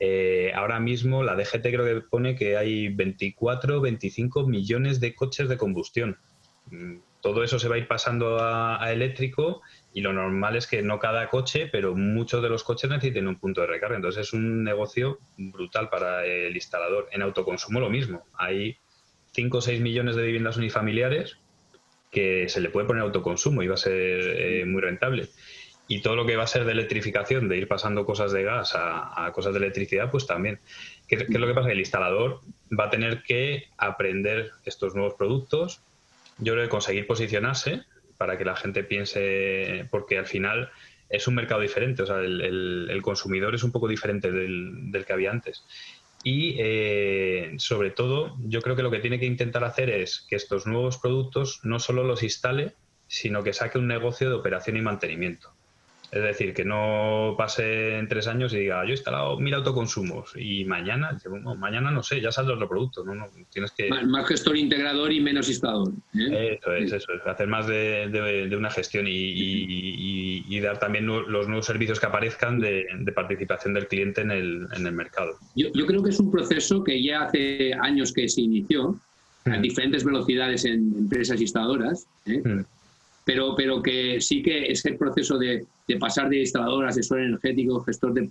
Eh, 0.00 0.52
ahora 0.54 0.78
mismo 0.78 1.24
la 1.24 1.34
DGT 1.34 1.62
creo 1.62 1.84
que 1.84 2.00
pone 2.08 2.36
que 2.36 2.56
hay 2.56 2.88
24, 2.88 3.80
25 3.80 4.46
millones 4.46 5.00
de 5.00 5.14
coches 5.14 5.48
de 5.48 5.56
combustión. 5.56 6.18
Mm, 6.70 6.98
todo 7.20 7.42
eso 7.42 7.58
se 7.58 7.68
va 7.68 7.74
a 7.74 7.78
ir 7.78 7.88
pasando 7.88 8.38
a, 8.40 8.92
eléctrico 8.92 9.60
y 9.92 10.02
lo 10.02 10.12
normal 10.12 10.56
es 10.56 10.68
que 10.68 10.82
no 10.82 11.00
cada 11.00 11.28
coche, 11.28 11.66
pero 11.66 11.96
muchos 11.96 12.42
de 12.42 12.48
los 12.48 12.62
coches 12.62 12.88
necesiten 12.88 13.26
un 13.26 13.40
punto 13.40 13.60
de 13.60 13.66
recarga. 13.66 13.96
Entonces 13.96 14.28
es 14.28 14.32
un 14.32 14.62
negocio 14.62 15.18
brutal 15.36 15.88
para 15.90 16.24
el 16.24 16.54
instalador. 16.54 17.08
En 17.10 17.22
autoconsumo 17.22 17.80
lo 17.80 17.90
mismo. 17.90 18.24
Hay 18.34 18.76
5 19.32 19.58
o 19.58 19.60
6 19.60 19.80
millones 19.80 20.14
de 20.14 20.22
viviendas 20.22 20.56
unifamiliares 20.56 21.38
que 22.12 22.48
se 22.48 22.60
le 22.60 22.70
puede 22.70 22.86
poner 22.86 23.02
autoconsumo 23.02 23.62
y 23.62 23.66
va 23.66 23.74
a 23.74 23.78
ser 23.78 24.20
eh, 24.20 24.64
muy 24.64 24.80
rentable 24.80 25.28
y 25.88 26.02
todo 26.02 26.14
lo 26.14 26.26
que 26.26 26.36
va 26.36 26.44
a 26.44 26.46
ser 26.46 26.66
de 26.66 26.72
electrificación, 26.72 27.48
de 27.48 27.56
ir 27.56 27.66
pasando 27.66 28.04
cosas 28.04 28.30
de 28.30 28.42
gas 28.44 28.74
a, 28.76 29.32
cosas 29.32 29.54
de 29.54 29.58
electricidad, 29.58 30.10
pues 30.10 30.26
también. 30.26 30.60
¿Qué, 31.08 31.16
es 31.16 31.30
lo 31.30 31.46
que 31.46 31.54
pasa? 31.54 31.72
El 31.72 31.78
instalador 31.78 32.40
va 32.78 32.84
a 32.84 32.90
tener 32.90 33.22
que 33.22 33.64
aprender 33.78 34.52
estos 34.66 34.94
nuevos 34.94 35.14
productos, 35.14 35.80
yo 36.36 36.52
creo 36.52 36.64
que 36.66 36.70
conseguir 36.70 37.06
posicionarse 37.06 37.82
para 38.18 38.36
que 38.36 38.44
la 38.44 38.54
gente 38.54 38.84
piense, 38.84 39.88
porque 39.90 40.18
al 40.18 40.26
final 40.26 40.70
es 41.08 41.26
un 41.26 41.34
mercado 41.34 41.62
diferente, 41.62 42.02
o 42.02 42.06
sea, 42.06 42.18
el, 42.18 43.00
consumidor 43.02 43.54
es 43.54 43.62
un 43.62 43.72
poco 43.72 43.88
diferente 43.88 44.30
del, 44.30 45.04
que 45.06 45.12
había 45.12 45.30
antes. 45.30 45.64
Y 46.22 46.56
eh, 46.58 47.54
sobre 47.56 47.90
todo, 47.90 48.36
yo 48.40 48.60
creo 48.60 48.76
que 48.76 48.82
lo 48.82 48.90
que 48.90 48.98
tiene 48.98 49.18
que 49.18 49.24
intentar 49.24 49.64
hacer 49.64 49.88
es 49.88 50.26
que 50.28 50.36
estos 50.36 50.66
nuevos 50.66 50.98
productos 50.98 51.60
no 51.62 51.78
solo 51.78 52.04
los 52.04 52.22
instale, 52.22 52.74
sino 53.06 53.42
que 53.42 53.54
saque 53.54 53.78
un 53.78 53.86
negocio 53.86 54.28
de 54.28 54.34
operación 54.34 54.76
y 54.76 54.82
mantenimiento. 54.82 55.54
Es 56.10 56.22
decir, 56.22 56.54
que 56.54 56.64
no 56.64 57.34
pase 57.36 57.98
en 57.98 58.08
tres 58.08 58.26
años 58.28 58.54
y 58.54 58.60
diga, 58.60 58.82
yo 58.84 58.90
he 58.90 58.92
instalado 58.92 59.38
mil 59.38 59.52
autoconsumos 59.52 60.32
y 60.36 60.64
mañana, 60.64 61.18
mañana 61.58 61.90
no 61.90 62.02
sé, 62.02 62.20
ya 62.20 62.32
saldrá 62.32 62.54
otro 62.54 62.68
producto. 62.68 63.04
No, 63.04 63.14
no, 63.14 63.26
tienes 63.52 63.72
que... 63.72 63.90
Más, 63.90 64.26
gestor 64.26 64.56
integrador 64.56 65.12
y 65.12 65.20
menos 65.20 65.48
instalador. 65.48 65.92
¿eh? 66.14 66.58
Eso 66.58 66.72
es, 66.72 66.92
eso 66.92 67.12
es, 67.12 67.26
hacer 67.26 67.46
más 67.46 67.66
de, 67.66 68.50
una 68.56 68.70
gestión 68.70 69.04
y, 69.06 70.60
dar 70.60 70.78
también 70.78 71.06
los 71.06 71.46
nuevos 71.46 71.66
servicios 71.66 72.00
que 72.00 72.06
aparezcan 72.06 72.58
de, 72.58 72.86
participación 73.14 73.74
del 73.74 73.86
cliente 73.86 74.22
en 74.22 74.30
el, 74.30 74.66
en 74.74 74.86
el 74.86 74.92
mercado. 74.92 75.36
Yo, 75.54 75.68
yo, 75.74 75.86
creo 75.86 76.02
que 76.02 76.10
es 76.10 76.20
un 76.20 76.30
proceso 76.30 76.82
que 76.82 77.02
ya 77.02 77.24
hace 77.24 77.72
años 77.74 78.12
que 78.12 78.28
se 78.28 78.40
inició 78.40 78.98
a 79.44 79.58
diferentes 79.58 80.04
velocidades 80.04 80.64
en 80.64 80.94
empresas 80.96 81.40
instaladoras. 81.40 82.06
¿eh? 82.26 82.42
Pero, 83.28 83.54
pero 83.54 83.82
que 83.82 84.22
sí 84.22 84.42
que 84.42 84.72
es 84.72 84.82
el 84.86 84.96
proceso 84.96 85.36
de, 85.36 85.66
pasar 86.00 86.30
de 86.30 86.40
instalador 86.40 86.86
a 86.86 86.88
asesor 86.88 87.20
energético, 87.20 87.78
gestor 87.80 88.14
de 88.14 88.26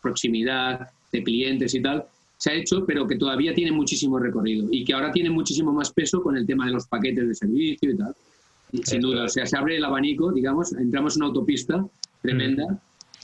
proximidad, 0.00 0.88
de 1.12 1.22
clientes 1.22 1.74
y 1.74 1.82
tal, 1.82 2.06
se 2.38 2.50
ha 2.50 2.54
hecho, 2.54 2.86
pero 2.86 3.06
que 3.06 3.16
todavía 3.16 3.52
tiene 3.52 3.72
muchísimo 3.72 4.18
recorrido 4.18 4.66
y 4.70 4.86
que 4.86 4.94
ahora 4.94 5.12
tiene 5.12 5.28
muchísimo 5.28 5.70
más 5.70 5.92
peso 5.92 6.22
con 6.22 6.34
el 6.34 6.46
tema 6.46 6.64
de 6.64 6.72
los 6.72 6.86
paquetes 6.86 7.28
de 7.28 7.34
servicio 7.34 7.90
y 7.90 7.96
tal. 7.98 8.14
sin 8.84 9.02
duda, 9.02 9.24
o 9.24 9.28
sea, 9.28 9.44
se 9.44 9.54
abre 9.54 9.76
el 9.76 9.84
abanico, 9.84 10.32
digamos, 10.32 10.72
entramos 10.72 11.16
en 11.16 11.24
una 11.24 11.28
autopista 11.28 11.86
tremenda, 12.22 12.64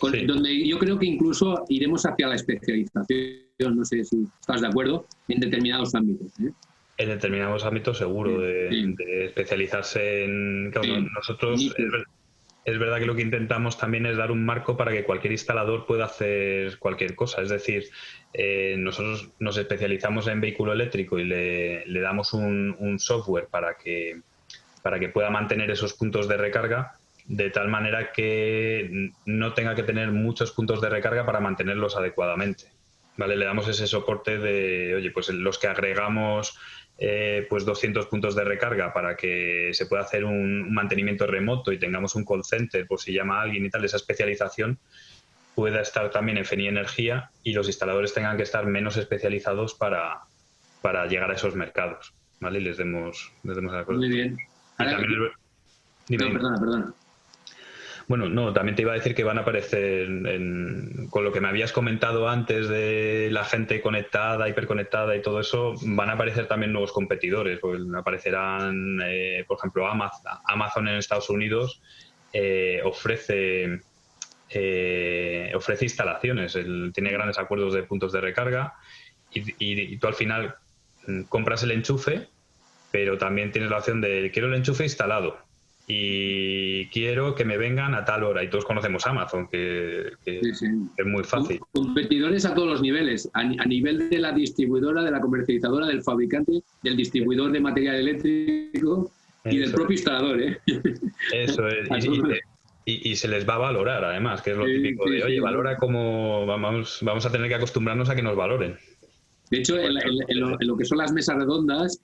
mm. 0.03 0.27
donde 0.27 0.69
yo 0.69 0.79
creo 0.79 0.99
que 0.99 1.07
incluso 1.07 1.65
iremos 1.71 2.05
hacia 2.05 2.29
la 2.29 2.35
especialización, 2.35 3.77
no 3.77 3.85
sé 3.87 4.05
si 4.05 4.27
estás 4.41 4.61
de 4.61 4.67
acuerdo, 4.67 5.07
en 5.29 5.41
determinados 5.41 5.95
ámbitos. 5.95 6.39
¿eh? 6.41 6.53
En 6.97 7.09
determinados 7.09 7.65
ámbitos 7.65 7.99
seguro, 7.99 8.41
de, 8.41 9.27
especializarse 9.27 10.25
en... 10.25 10.71
nosotros... 10.71 11.75
es 12.65 12.79
verdad 12.79 12.99
que 12.99 13.07
lo 13.07 13.17
que 13.17 13.23
intentamos 13.23 13.77
también 13.79 14.07
es 14.07 14.17
dar 14.17 14.31
un 14.31 14.45
marco 14.45 14.77
para 14.77 14.93
que 14.93 15.05
cualquier 15.05 15.33
instalador 15.33 15.87
pueda 15.87 16.05
hacer 16.05 16.79
cualquier 16.79 17.15
cosa. 17.15 17.43
Es 17.43 17.49
decir, 17.49 17.85
eh, 18.33 18.77
nosotros 18.79 19.31
nos 19.41 19.57
especializamos 19.57 20.29
en 20.29 20.41
vehículo 20.41 20.73
eléctrico 20.73 21.19
y 21.19 21.25
le, 21.25 22.01
damos 22.01 22.33
un, 22.33 22.97
software 22.99 23.49
para 23.51 23.77
que, 23.77 24.21
para 24.83 25.01
que 25.01 25.09
pueda 25.09 25.31
mantener 25.31 25.71
esos 25.71 25.95
puntos 25.95 26.29
de 26.29 26.37
recarga 26.37 26.95
de 27.27 27.51
tal 27.51 27.69
manera 27.69 28.13
que 28.13 29.11
no 29.25 29.55
tenga 29.55 29.75
que 29.75 29.83
tener 29.83 30.13
muchos 30.13 30.53
puntos 30.53 30.81
de 30.81 30.91
recarga 30.91 31.25
para 31.25 31.41
mantenerlos 31.41 31.97
adecuadamente. 31.97 32.65
¿Vale? 33.17 33.37
Le 33.37 33.45
damos 33.45 33.69
ese 33.69 33.87
soporte 33.87 34.39
de, 34.39 34.95
oye, 34.97 35.11
pues 35.11 35.29
los 35.29 35.59
que 35.59 35.69
agregamos 35.69 36.59
eh, 36.99 37.47
pues 37.51 37.65
200 37.65 38.07
puntos 38.07 38.37
de 38.37 38.45
recarga 38.45 38.93
para 38.93 39.17
que 39.17 39.71
se 39.73 39.87
pueda 39.87 40.03
hacer 40.03 40.25
un, 40.25 40.73
mantenimiento 40.73 41.27
remoto 41.27 41.73
y 41.73 41.79
tengamos 41.79 42.15
un 42.15 42.25
call 42.25 42.45
center 42.45 42.87
por 42.87 43.01
si 43.01 43.13
llama 43.13 43.39
a 43.39 43.43
alguien 43.43 43.65
y 43.65 43.71
tal, 43.71 43.85
esa 43.85 43.97
especialización 43.97 44.79
pueda 45.55 45.81
estar 45.81 46.11
también 46.11 46.39
en 46.39 46.45
FENI 46.45 46.69
Energía 46.69 47.31
y 47.43 47.53
los 47.53 47.67
instaladores 47.67 48.13
tengan 48.13 48.37
que 48.37 48.43
estar 48.43 48.67
menos 48.67 48.97
especializados 48.97 49.75
para, 49.75 50.21
para 50.83 51.07
llegar 51.07 51.31
a 51.31 51.35
esos 51.35 51.55
mercados. 51.55 52.13
¿vale? 52.41 52.61
Y 52.61 52.63
les 52.63 52.77
demos, 52.77 53.33
les 53.43 53.57
demos 53.57 53.73
Muy 53.89 54.09
bien. 54.09 54.37
perdona, 54.77 56.59
perdona. 56.59 56.95
Bueno, 58.07 58.29
no, 58.29 58.53
también 58.53 58.77
te 58.77 58.83
iba 58.83 58.93
a 58.93 58.97
decir 58.97 59.15
que 59.15 59.25
van 59.25 59.39
a 59.39 59.43
aparecer, 59.43 60.07
con 61.09 61.25
lo 61.25 61.33
que 61.33 61.41
me 61.41 61.49
habías 61.49 61.73
comentado 61.73 62.29
antes 62.29 62.69
de 62.69 63.29
la 63.31 63.45
gente 63.45 63.81
conectada, 63.81 64.49
hiperconectada 64.49 65.17
y 65.17 65.23
todo 65.23 65.41
eso, 65.41 65.75
van 65.83 66.11
a 66.11 66.13
aparecer 66.13 66.47
también 66.47 66.73
nuevos 66.73 66.93
competidores. 66.93 67.59
Pues 67.61 67.81
aparecerán, 67.97 69.01
eh, 69.05 69.45
por 69.49 69.57
ejemplo, 69.57 69.87
Amazon, 69.87 70.89
en 70.89 70.97
Estados 70.97 71.31
Unidos 71.31 71.81
eh, 72.35 72.83
ofrece, 72.85 73.81
eh, 74.51 75.53
ofrece 75.55 75.87
instalaciones, 75.87 76.59
tiene 76.93 77.11
grandes 77.11 77.39
acuerdos 77.39 77.73
de 77.73 77.85
puntos 77.85 78.13
de 78.13 78.21
recarga 78.21 78.75
y 79.33 79.97
tú 79.97 80.07
al 80.07 80.15
final 80.15 80.55
mm, 81.07 81.23
compras 81.23 81.63
el 81.63 81.71
enchufe, 81.71 82.29
pero 82.93 83.17
también 83.17 83.51
tienes 83.51 83.71
la 83.71 83.79
opción 83.79 84.03
de 84.03 84.31
quiero 84.31 84.49
el 84.49 84.55
enchufe 84.55 84.85
instalado 84.85 85.44
y 85.87 86.87
quiero 86.87 87.35
que 87.35 87.45
me 87.45 87.59
vengan 87.59 87.95
a 87.95 88.05
tal 88.05 88.25
hora. 88.25 88.43
Y 88.43 88.49
todos 88.49 88.65
conocemos 88.65 89.07
Amazon, 89.07 89.49
que, 89.49 90.13
es 90.25 90.63
muy 91.05 91.25
fácil. 91.25 91.61
Competidores 91.73 92.45
a 92.47 92.55
todos 92.55 92.69
los 92.69 92.83
niveles, 92.83 93.29
a, 93.35 93.45
nivel 93.45 94.09
de 94.09 94.19
la 94.19 94.33
distribuidora, 94.33 95.03
de 95.03 95.11
la 95.11 95.21
comercializadora, 95.21 95.87
del 95.87 96.03
fabricante, 96.03 96.63
del 96.83 96.97
distribuidor 96.97 97.53
de 97.53 97.61
material 97.61 97.97
eléctrico 97.97 99.11
y 99.45 99.59
del 99.59 99.73
propio 99.73 99.95
instalador. 99.95 100.41
¿eh? 100.41 100.59
Eso 101.33 101.69
es. 101.69 101.89
Y, 102.87 103.17
se 103.17 103.29
les 103.29 103.49
va 103.49 103.55
a 103.55 103.59
valorar, 103.59 104.05
además, 104.05 104.43
que 104.43 104.51
es 104.51 104.59
lo 104.59 104.67
típico 104.67 105.09
de, 105.09 105.25
oye, 105.25 105.41
valora 105.41 105.79
como 105.79 106.45
vamos, 106.45 106.99
vamos 107.01 107.25
a 107.25 107.33
tener 107.33 107.49
que 107.49 107.55
acostumbrarnos 107.55 108.11
a 108.11 108.15
que 108.15 108.21
nos 108.21 108.37
valoren. 108.37 108.77
De 109.51 109.57
hecho, 109.57 109.79
en, 109.79 109.95
lo, 110.39 110.77
que 110.77 110.85
son 110.85 110.99
las 110.99 111.11
mesas 111.11 111.37
redondas, 111.37 112.03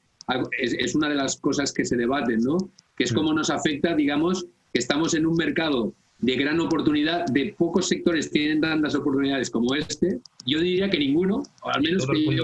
es, 0.58 0.72
es, 0.72 0.94
una 0.94 1.10
de 1.10 1.16
las 1.16 1.38
cosas 1.38 1.74
que 1.74 1.84
se 1.84 1.98
debaten, 1.98 2.40
¿no? 2.40 2.56
Que 3.00 3.04
es 3.04 3.14
como 3.14 3.32
nos 3.32 3.48
afecta, 3.48 3.94
digamos, 3.94 4.44
que 4.74 4.78
estamos 4.78 5.14
en 5.14 5.24
un 5.24 5.34
mercado 5.34 5.94
de 6.18 6.36
gran 6.36 6.60
oportunidad, 6.60 7.24
de 7.32 7.54
pocos 7.56 7.88
sectores 7.88 8.30
tienen 8.30 8.60
tantas 8.60 8.94
oportunidades 8.94 9.48
como 9.48 9.74
este. 9.74 10.20
Yo 10.44 10.60
diría 10.60 10.90
que 10.90 10.98
ninguno, 10.98 11.42
o 11.62 11.68
al 11.70 11.80
menos 11.80 12.06
que 12.06 12.36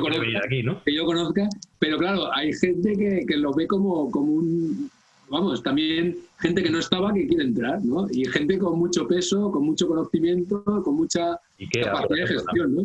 yo, 0.95 1.05
conozca, 1.05 1.47
pero 1.79 1.99
claro, 1.99 2.35
hay 2.35 2.55
gente 2.55 3.25
que, 3.29 3.37
lo 3.37 3.53
ve 3.53 3.67
como, 3.67 4.11
como 4.11 4.33
un, 4.33 4.91
vamos, 5.29 5.63
también 5.63 6.17
gente 6.39 6.63
que 6.63 6.71
no 6.71 6.79
estaba 6.79 7.13
que 7.13 7.27
quiere 7.27 7.45
entrar, 7.45 7.85
¿no? 7.85 8.07
Y 8.11 8.25
gente 8.25 8.57
con 8.57 8.79
mucho 8.79 9.07
peso, 9.07 9.51
con 9.51 9.63
mucho 9.63 9.87
conocimiento, 9.87 10.65
con 10.83 10.97
mucha 10.97 11.39
capacidad 11.85 12.17
de 12.17 12.27
gestión, 12.29 12.75
¿no? 12.77 12.83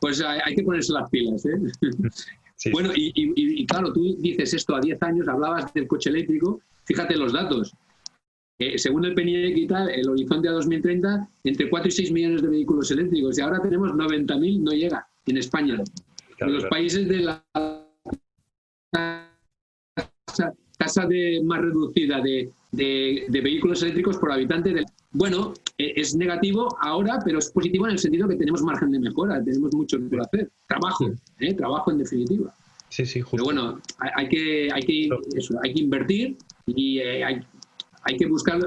Pues 0.00 0.20
hay, 0.20 0.54
que 0.54 0.62
ponerse 0.62 0.92
las 0.92 1.08
pilas, 1.08 1.46
¿eh? 1.46 1.58
bueno, 2.72 2.90
y, 2.94 3.66
claro, 3.66 3.92
tú 3.92 4.16
dices 4.18 4.54
esto 4.54 4.74
a 4.74 4.80
10 4.80 5.02
años, 5.02 5.28
hablabas 5.28 5.72
del 5.72 5.86
coche 5.86 6.10
eléctrico, 6.10 6.60
fíjate 6.84 7.16
los 7.16 7.32
datos. 7.32 7.72
Eh, 8.60 8.76
según 8.76 9.04
el 9.04 9.14
PNIEC 9.14 9.56
y 9.56 9.66
tal, 9.68 9.88
el 9.88 10.08
horizonte 10.08 10.48
a 10.48 10.52
2030, 10.52 11.28
entre 11.44 11.70
4 11.70 11.88
y 11.88 11.92
6 11.92 12.12
millones 12.12 12.42
de 12.42 12.48
vehículos 12.48 12.90
eléctricos. 12.90 13.38
Y 13.38 13.40
ahora 13.40 13.62
tenemos 13.62 13.92
90.000, 13.92 14.60
no 14.60 14.72
llega 14.72 15.06
en 15.26 15.36
España. 15.36 15.80
en 16.40 16.52
los 16.52 16.64
países 16.66 17.08
de 17.08 17.18
la 17.18 17.44
tasa, 20.78 21.06
de, 21.06 21.42
más 21.44 21.60
reducida 21.60 22.20
de, 22.20 22.50
vehículos 23.28 23.82
eléctricos 23.82 24.16
por 24.16 24.32
habitante. 24.32 24.72
De, 24.72 24.84
bueno, 25.12 25.54
e, 25.76 26.00
es 26.00 26.14
negativo 26.14 26.68
ahora, 26.80 27.18
pero 27.24 27.38
es 27.38 27.50
positivo 27.50 27.86
en 27.86 27.92
el 27.92 27.98
sentido 27.98 28.28
que 28.28 28.36
tenemos 28.36 28.62
margen 28.62 28.90
de 28.92 29.00
mejora, 29.00 29.42
tenemos 29.42 29.74
mucho 29.74 29.98
por 30.08 30.20
hacer. 30.22 30.50
Trabajo, 30.66 31.10
¿eh? 31.40 31.54
trabajo 31.54 31.90
en 31.90 31.98
definitiva. 31.98 32.54
Sí, 32.88 33.04
sí, 33.04 33.20
justo. 33.20 33.36
Pero 33.36 33.44
bueno, 33.44 33.80
hay, 34.16 34.28
que, 34.28 34.68
hay, 34.72 34.82
que, 34.82 35.08
hay 35.62 35.74
que 35.74 35.80
invertir 35.80 36.36
y 36.66 36.98
eh, 37.00 37.24
hay, 37.24 37.40
hay, 38.02 38.16
que 38.16 38.26
buscar 38.26 38.60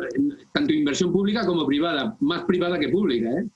tanto 0.52 0.74
inversión 0.74 1.12
pública 1.12 1.45
como 1.45 1.65
privada, 1.65 2.15
más 2.19 2.43
privada 2.43 2.78
que 2.78 2.89
pública. 2.89 3.30
¿eh? 3.32 3.47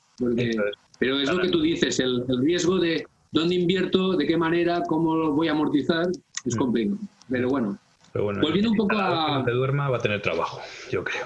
pero 0.98 1.20
es 1.20 1.30
lo 1.30 1.42
que 1.42 1.50
tú 1.50 1.62
dices, 1.62 2.00
el, 2.00 2.26
riesgo 2.40 2.80
de 2.80 3.06
dónde 3.32 3.56
invierto, 3.56 4.16
de 4.16 4.26
qué 4.26 4.38
manera, 4.38 4.82
cómo 4.88 5.16
lo 5.16 5.34
voy 5.34 5.50
a 5.50 5.52
amortizar, 5.52 6.08
es 6.46 6.56
mm. 6.56 6.58
complejo. 6.58 6.98
Pero 7.30 7.50
bueno, 7.50 7.78
volviendo 8.22 8.72
un 8.72 8.78
poco 8.78 8.96
a... 8.98 9.44
Que 9.46 9.52
duerma 9.52 9.90
va 9.90 9.98
a 9.98 10.00
tener 10.00 10.22
trabajo, 10.22 10.62
yo 10.92 11.04
creo. 11.04 11.26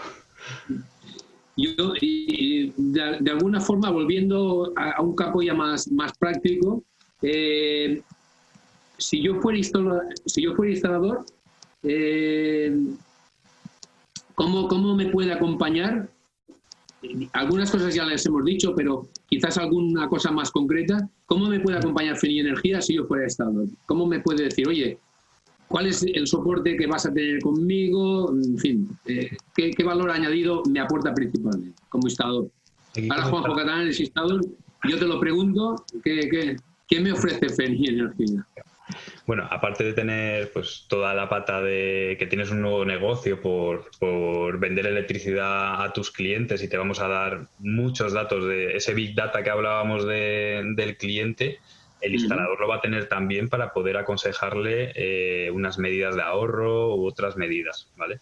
Yo, 1.56 1.94
y, 2.00 2.72
de, 2.78 3.32
alguna 3.32 3.60
forma, 3.60 3.90
volviendo 3.90 4.72
a, 4.76 5.02
un 5.02 5.16
campo 5.16 5.42
ya 5.42 5.54
más, 5.54 5.92
más 5.92 6.18
práctico, 6.18 6.84
eh, 7.22 8.02
si, 8.98 9.22
yo 9.22 9.36
fuera 9.42 9.58
instalador, 9.58 10.04
si 10.26 10.44
yo 10.44 10.56
fuera 10.56 10.72
instalador, 10.72 11.26
eh, 11.84 12.76
¿cómo, 14.36 14.68
¿cómo 14.68 14.96
me 14.96 15.08
puede 15.08 15.34
acompañar? 15.34 16.10
Algunas 17.34 17.72
cosas 17.72 17.94
ya 17.94 18.06
les 18.06 18.26
hemos 18.26 18.44
dicho, 18.46 18.74
pero 18.76 19.08
quizás 19.28 19.58
alguna 19.58 20.08
cosa 20.08 20.32
más 20.32 20.52
concreta. 20.52 21.10
¿Cómo 21.26 21.48
me 21.48 21.60
puede 21.60 21.78
acompañar 21.78 22.18
Feni 22.18 22.40
Energía 22.40 22.82
si 22.82 22.96
yo 22.96 23.06
fuera 23.06 23.26
instalador? 23.26 23.68
¿Cómo 23.86 24.06
me 24.06 24.20
puede 24.20 24.46
decir, 24.46 24.68
oye, 24.68 24.98
cuál 25.70 25.86
es 25.86 26.04
el 26.04 26.28
soporte 26.28 26.76
que 26.76 26.88
vas 26.88 27.06
a 27.06 27.14
tener 27.14 27.40
conmigo, 27.42 28.34
en 28.34 28.58
fin, 28.58 28.90
eh, 29.06 29.30
¿qué, 29.56 29.84
valor 29.84 30.10
añadido 30.12 30.64
me 30.70 30.80
aporta 30.80 31.14
principalmente 31.14 31.82
como 31.90 32.08
instalador. 32.08 32.50
Ahora 33.10 33.24
Juanjo 33.24 33.56
Catalán 33.56 33.88
es 33.88 34.00
instalador, 34.00 34.42
yo 34.90 34.98
te 34.98 35.06
lo 35.06 35.20
pregunto, 35.20 35.86
¿qué, 36.04 36.58
qué, 36.88 37.00
me 37.00 37.12
ofrece 37.12 37.50
FENI 37.50 37.88
Energía? 37.88 38.46
Bueno, 39.28 39.48
aparte 39.52 39.84
de 39.84 39.94
tener 39.94 40.52
pues 40.52 40.86
toda 40.90 41.14
la 41.14 41.30
pata 41.30 41.62
de 41.62 42.16
que 42.18 42.26
tienes 42.26 42.50
un 42.50 42.62
nuevo 42.62 42.84
negocio 42.84 43.40
por, 43.40 43.92
por, 44.00 44.60
vender 44.60 44.88
electricidad 44.88 45.84
a 45.84 45.94
tus 45.94 46.10
clientes 46.10 46.64
y 46.64 46.68
te 46.68 46.78
vamos 46.78 47.00
a 47.00 47.08
dar 47.08 47.48
muchos 47.60 48.14
datos 48.14 48.48
de 48.48 48.76
ese 48.76 48.96
big 48.96 49.14
data 49.14 49.44
que 49.44 49.52
hablábamos 49.52 50.08
de, 50.08 50.64
del 50.76 50.98
cliente, 50.98 51.60
el 52.02 52.14
instalador 52.14 52.60
lo 52.60 52.68
va 52.68 52.78
a 52.78 52.82
tener 52.82 53.08
también 53.08 53.50
para 53.50 53.74
poder 53.74 53.98
aconsejarle 53.98 54.94
eh, 54.96 55.52
unas 55.52 55.78
medidas 55.78 56.16
de 56.16 56.22
ahorro 56.22 56.96
u 56.96 57.06
otras 57.06 57.36
medidas, 57.36 57.92
¿vale? 57.98 58.20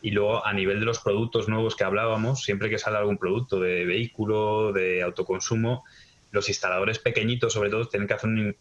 Y 0.00 0.10
luego, 0.10 0.44
a 0.44 0.52
nivel 0.52 0.80
de 0.80 0.86
los 0.86 0.98
productos 0.98 1.48
nuevos 1.48 1.76
que 1.76 1.84
hablábamos, 1.84 2.42
siempre 2.42 2.68
que 2.68 2.78
sale 2.78 2.98
algún 2.98 3.18
producto 3.18 3.60
de 3.60 3.84
vehículo, 3.84 4.72
de 4.72 5.02
autoconsumo, 5.02 5.84
los 6.32 6.48
instaladores 6.48 6.98
pequeñitos, 6.98 7.52
sobre 7.52 7.70
todo, 7.70 7.86
tienen 7.86 8.08
que 8.08 8.14
hacer 8.14 8.30
un, 8.30 8.56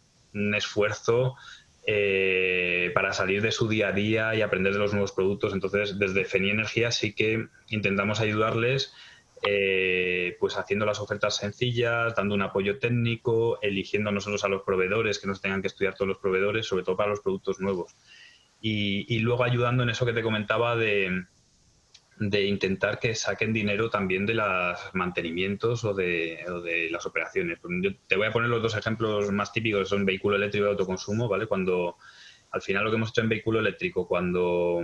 esfuerzo 0.56 1.36
eh, 1.86 2.92
para 2.94 3.12
salir 3.12 3.42
de 3.42 3.52
su 3.52 3.68
día 3.68 3.90
a 3.90 3.92
día 3.92 4.36
y 4.36 4.42
aprender 4.42 4.74
de 4.74 4.80
los 4.80 4.94
nuevos 4.94 5.12
productos. 5.12 5.54
Entonces, 5.54 5.98
desde 5.98 6.24
FENI 6.24 6.52
Energía 6.52 6.92
sí 6.92 7.14
que 7.14 7.48
intentamos 7.70 8.20
ayudarles 8.22 8.94
eh, 9.44 10.38
pues 10.40 10.56
haciendo 10.58 10.86
las 10.86 11.00
ofertas 11.00 11.38
sencillas, 11.38 12.16
dando 12.16 12.36
un 12.36 12.44
apoyo 12.44 12.78
técnico, 12.78 13.60
eligiendo 13.62 14.12
nosotros 14.12 14.44
a 14.44 14.48
los 14.48 14.62
proveedores, 14.62 15.18
que 15.18 15.28
nos 15.28 15.42
tengan 15.42 15.62
que 15.62 15.68
estudiar 15.68 15.96
todos 15.96 16.10
los 16.10 16.18
proveedores, 16.20 16.68
sobre 16.68 16.84
todo 16.84 16.96
para 16.96 17.10
los 17.10 17.22
productos 17.22 17.60
nuevos. 17.60 17.96
Y, 18.64 19.18
luego 19.20 19.44
ayudando 19.44 19.82
en 19.82 19.90
eso 19.90 20.06
que 20.06 20.14
te 20.14 20.22
comentaba 20.22 20.76
de, 20.76 21.26
intentar 22.20 23.00
que 23.00 23.16
saquen 23.16 23.52
dinero 23.52 23.90
también 23.90 24.28
de 24.28 24.36
los 24.36 24.80
mantenimientos 24.94 25.84
o 25.86 25.96
de, 25.96 26.88
las 26.92 27.08
operaciones. 27.08 27.58
Pues 27.60 27.74
yo 27.82 27.90
te 28.08 28.18
voy 28.18 28.28
a 28.28 28.32
poner 28.32 28.50
los 28.50 28.62
dos 28.62 28.78
ejemplos 28.78 29.32
más 29.32 29.52
típicos, 29.52 29.90
son 29.90 30.06
vehículo 30.06 30.36
eléctrico 30.36 30.68
y 30.68 30.70
autoconsumo, 30.70 31.28
¿vale? 31.28 31.48
Cuando 31.48 31.96
al 32.52 32.62
final 32.62 32.84
lo 32.84 32.92
que 32.92 32.98
hemos 32.98 33.10
hecho 33.10 33.22
en 33.22 33.30
vehículo 33.30 33.60
eléctrico, 33.60 34.08
cuando, 34.08 34.84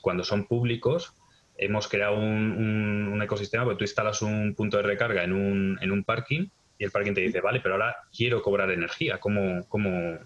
cuando 0.00 0.22
son 0.22 0.46
públicos, 0.46 1.12
hemos 1.58 1.88
creado 1.88 2.16
un, 2.16 3.20
ecosistema, 3.22 3.64
porque 3.64 3.78
tú 3.78 3.84
instalas 3.84 4.22
un 4.22 4.54
punto 4.54 4.76
de 4.76 4.82
recarga 4.82 5.24
en 5.24 5.32
un, 5.32 5.78
en 5.80 5.90
un 5.90 6.04
parking 6.04 6.48
y 6.78 6.84
el 6.84 6.90
parking 6.90 7.14
te 7.14 7.22
dice, 7.22 7.40
vale, 7.40 7.60
pero 7.60 7.74
ahora 7.74 7.96
quiero 8.14 8.42
cobrar 8.42 8.70
energía, 8.70 9.18
¿cómo, 9.18 9.66
cómo, 9.68 10.18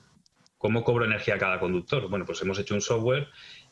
cómo 0.59 0.85
cobro 0.85 1.05
energía 1.05 1.37
a 1.37 1.39
cada 1.39 1.61
conductor? 1.61 2.09
Bueno, 2.09 2.25
pues 2.25 2.43
hemos 2.43 2.59
hecho 2.59 2.75
un 2.75 2.81
software 2.81 3.29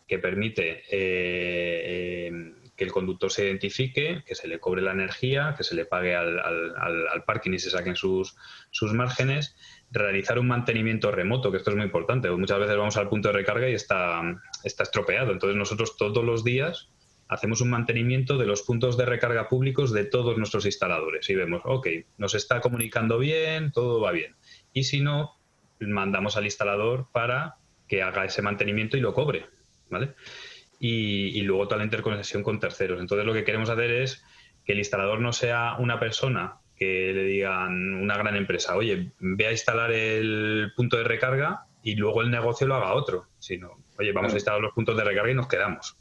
que 0.07 0.19
permite 0.19 0.85
eh, 0.91 2.31
eh, 2.31 2.53
que 2.77 2.85
el 2.85 2.93
conductor 2.93 3.31
se 3.31 3.45
identifique, 3.45 4.23
que 4.25 4.35
se 4.37 4.47
le 4.47 4.61
cobre 4.61 4.81
la 4.81 4.93
energía, 4.93 5.55
que 5.57 5.65
se 5.65 5.75
le 5.75 5.85
pague 5.85 6.15
al, 6.15 6.39
al, 6.39 7.25
parking 7.27 7.53
y 7.53 7.59
se 7.59 7.71
saquen 7.71 7.97
sus, 7.97 8.37
sus 8.71 8.95
márgenes, 8.95 9.57
realizar 9.91 10.39
un 10.39 10.47
mantenimiento 10.47 11.11
remoto, 11.11 11.51
que 11.51 11.57
esto 11.57 11.71
es 11.71 11.77
muy 11.77 11.85
importante. 11.85 12.31
Muchas 12.31 12.61
veces 12.61 12.77
vamos 12.77 12.97
al 12.97 13.09
punto 13.09 13.29
de 13.29 13.35
recarga 13.35 13.69
y 13.69 13.75
está, 13.75 14.23
está 14.63 14.85
estropeado. 14.85 15.33
Entonces 15.33 15.57
nosotros 15.57 15.97
todos 15.97 16.25
los 16.25 16.45
días 16.45 16.89
hacemos 17.29 17.61
un 17.61 17.71
mantenimiento 17.71 18.39
de 18.39 18.47
los 18.47 18.63
puntos 18.63 18.97
de 18.97 19.05
recarga 19.05 19.49
públicos 19.49 19.93
de 19.93 20.05
todos 20.05 20.39
nuestros 20.39 20.65
instaladores 20.67 21.29
y 21.29 21.35
vemos, 21.35 21.63
ok, 21.65 21.89
nos 22.17 22.35
está 22.35 22.61
comunicando 22.61 23.19
bien, 23.19 23.71
todo 23.71 24.01
va 24.01 24.13
bien. 24.13 24.35
Y 24.73 24.85
si 24.85 25.01
no, 25.01 25.37
mandamos 25.81 26.37
al 26.37 26.45
instalador 26.45 27.09
para 27.13 27.57
que 27.87 28.03
haga 28.03 28.25
ese 28.25 28.43
mantenimiento 28.43 28.97
y 28.97 29.01
lo 29.01 29.15
cobre, 29.15 29.47
¿vale? 29.91 30.15
Y, 30.81 31.41
luego 31.43 31.67
toda 31.67 31.79
la 31.79 31.85
interconexión 31.85 32.43
con 32.43 32.61
terceros. 32.61 33.01
Entonces 33.01 33.27
lo 33.27 33.35
que 33.35 33.45
queremos 33.45 33.69
hacer 33.69 33.91
es 33.91 34.25
que 34.65 34.73
el 34.73 34.79
instalador 34.79 35.21
no 35.21 35.33
sea 35.33 35.77
una 35.79 35.99
persona 35.99 36.59
que 36.77 37.13
le 37.13 37.25
digan 37.25 37.95
una 37.95 38.17
gran 38.17 38.37
empresa, 38.37 38.77
oye, 38.77 39.11
ve 39.19 39.47
a 39.47 39.51
instalar 39.51 39.91
el 39.91 40.73
punto 40.77 40.97
de 40.97 41.05
recarga 41.05 41.65
y 41.83 41.97
luego 41.97 42.23
el 42.23 42.31
negocio 42.31 42.69
lo 42.69 42.77
haga 42.77 42.95
otro, 42.95 43.27
sino, 43.41 43.83
oye, 43.99 44.13
vamos 44.13 44.33
a 44.33 44.37
instalar 44.37 44.61
los 44.61 44.73
puntos 44.73 44.97
de 44.97 45.03
recarga 45.03 45.33
y 45.33 45.35
nos 45.35 45.49
quedamos. 45.49 45.97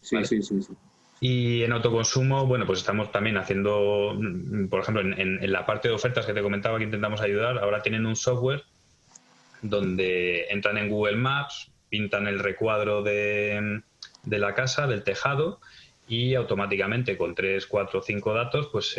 Sí, 0.00 0.24
sí, 0.24 0.42
sí, 0.42 0.62
sí. 0.62 0.72
Y 1.20 1.62
en 1.64 1.72
autoconsumo, 1.72 2.46
bueno, 2.46 2.64
pues 2.64 2.78
estamos 2.78 3.12
también 3.12 3.36
haciendo, 3.36 4.18
por 4.70 4.80
ejemplo, 4.80 5.02
en, 5.02 5.42
en, 5.42 5.52
la 5.52 5.66
parte 5.66 5.88
de 5.88 5.94
ofertas 5.94 6.24
que 6.24 6.32
te 6.32 6.40
comentaba 6.40 6.78
que 6.78 6.84
intentamos 6.84 7.20
ayudar, 7.20 7.58
ahora 7.58 7.82
tienen 7.82 8.06
un 8.06 8.16
software 8.16 8.64
donde 9.60 10.46
entran 10.48 10.78
en 10.78 10.88
Google 10.88 11.16
Maps, 11.16 11.70
pintan 11.90 12.26
el 12.26 12.38
recuadro 12.38 13.02
de, 13.02 13.82
de 14.22 14.38
la 14.38 14.54
casa, 14.54 14.86
del 14.86 15.04
tejado, 15.04 15.60
y 16.10 16.34
automáticamente 16.34 17.16
con 17.16 17.36
3, 17.36 17.64
4, 17.68 18.02
5 18.02 18.34
datos 18.34 18.68
pues 18.72 18.96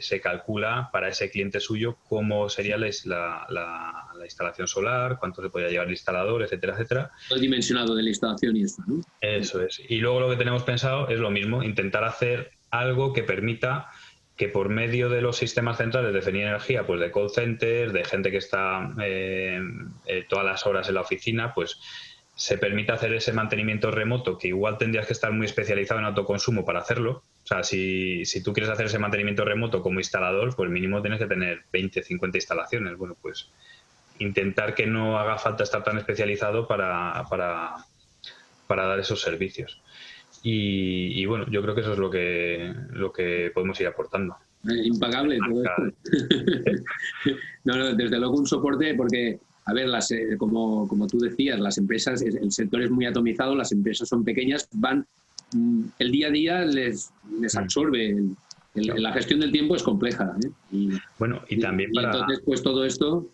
se 0.00 0.20
calcula 0.20 0.90
para 0.92 1.08
ese 1.08 1.28
cliente 1.28 1.58
suyo 1.58 1.98
cómo 2.08 2.48
sería 2.48 2.76
la, 2.78 3.46
la, 3.48 4.08
instalación 4.22 4.68
solar, 4.68 5.18
cuánto 5.18 5.42
se 5.42 5.50
podría 5.50 5.70
llevar 5.70 5.88
el 5.88 5.94
instalador, 5.94 6.44
etcétera, 6.44 6.74
etcétera. 6.74 7.10
El 7.30 7.40
dimensionado 7.40 7.96
de 7.96 8.04
la 8.04 8.10
instalación 8.10 8.56
y 8.56 8.62
esto, 8.62 8.80
¿no? 8.86 9.00
Eso 9.20 9.60
es. 9.60 9.82
Y 9.88 9.96
luego 9.96 10.20
lo 10.20 10.30
que 10.30 10.36
tenemos 10.36 10.62
pensado 10.62 11.08
es 11.08 11.18
lo 11.18 11.32
mismo, 11.32 11.64
intentar 11.64 12.04
hacer 12.04 12.52
algo 12.70 13.12
que 13.12 13.24
permita 13.24 13.88
que 14.36 14.48
por 14.48 14.68
medio 14.68 15.08
de 15.08 15.20
los 15.20 15.36
sistemas 15.36 15.78
centrales 15.78 16.14
de 16.14 16.22
FENI 16.22 16.42
Energía, 16.42 16.86
pues 16.86 17.00
de 17.00 17.10
call 17.10 17.30
centers, 17.30 17.92
de 17.92 18.04
gente 18.04 18.30
que 18.30 18.36
está 18.36 18.94
eh, 19.02 19.60
eh, 20.06 20.24
todas 20.28 20.44
las 20.44 20.64
horas 20.64 20.88
en 20.88 20.94
la 20.94 21.00
oficina, 21.00 21.52
pues 21.52 21.80
se 22.42 22.58
permite 22.58 22.90
hacer 22.90 23.14
ese 23.14 23.32
mantenimiento 23.32 23.92
remoto, 23.92 24.36
que 24.36 24.48
igual 24.48 24.76
tendrías 24.76 25.06
que 25.06 25.12
estar 25.12 25.30
muy 25.30 25.46
especializado 25.46 26.00
en 26.00 26.06
autoconsumo 26.06 26.64
para 26.64 26.80
hacerlo. 26.80 27.22
O 27.44 27.46
sea, 27.46 27.62
si, 27.62 28.24
si 28.24 28.42
tú 28.42 28.52
quieres 28.52 28.68
hacer 28.68 28.86
ese 28.86 28.98
mantenimiento 28.98 29.44
remoto 29.44 29.80
como 29.80 30.00
instalador, 30.00 30.52
pues 30.56 30.68
mínimo 30.68 31.00
tienes 31.00 31.20
que 31.20 31.28
tener 31.28 31.62
20, 31.72 32.02
50 32.02 32.38
instalaciones. 32.38 32.98
Bueno, 32.98 33.16
pues 33.22 33.48
intentar 34.18 34.74
que 34.74 34.88
no 34.88 35.20
haga 35.20 35.38
falta 35.38 35.62
estar 35.62 35.84
tan 35.84 35.98
especializado 35.98 36.66
para, 36.66 37.24
para, 37.30 37.76
para 38.66 38.86
dar 38.86 38.98
esos 38.98 39.20
servicios. 39.20 39.80
Y, 40.42 41.24
bueno, 41.26 41.46
yo 41.48 41.62
creo 41.62 41.76
que 41.76 41.82
eso 41.82 41.92
es 41.92 41.98
lo 42.00 42.10
que, 42.10 42.74
lo 42.90 43.12
que 43.12 43.52
podemos 43.54 43.80
ir 43.80 43.86
aportando. 43.86 44.34
Eh, 44.68 44.82
impagable 44.86 45.38
todo 45.38 45.62
esto. 45.62 45.96
no, 47.66 47.76
no, 47.76 47.94
desde 47.94 48.18
luego 48.18 48.34
un 48.34 48.48
soporte 48.48 48.94
porque 48.96 49.38
a 49.64 49.72
ver, 49.72 49.88
las, 49.88 50.10
eh, 50.10 50.36
como, 50.38 50.88
como, 50.88 51.06
tú 51.06 51.18
decías, 51.18 51.58
las 51.60 51.78
empresas, 51.78 52.22
el 52.22 52.50
sector 52.50 52.82
es 52.82 52.90
muy 52.90 53.06
atomizado, 53.06 53.54
las 53.54 53.72
empresas 53.72 54.08
son 54.08 54.24
pequeñas, 54.24 54.68
van, 54.72 55.06
mm, 55.54 55.84
el 55.98 56.12
día 56.12 56.28
a 56.28 56.30
día 56.30 56.64
les, 56.64 57.10
les 57.40 57.54
mm. 57.54 57.58
absorbe, 57.58 58.16
la 58.74 59.12
gestión 59.12 59.40
del 59.40 59.52
tiempo 59.52 59.76
es 59.76 59.82
compleja. 59.82 60.34
¿eh? 60.44 60.50
Y, 60.72 60.90
bueno, 61.18 61.42
y 61.48 61.60
también 61.60 61.92
para... 61.92 62.10
entonces, 62.10 62.40
pues 62.44 62.62
todo 62.62 62.84
esto 62.84 63.28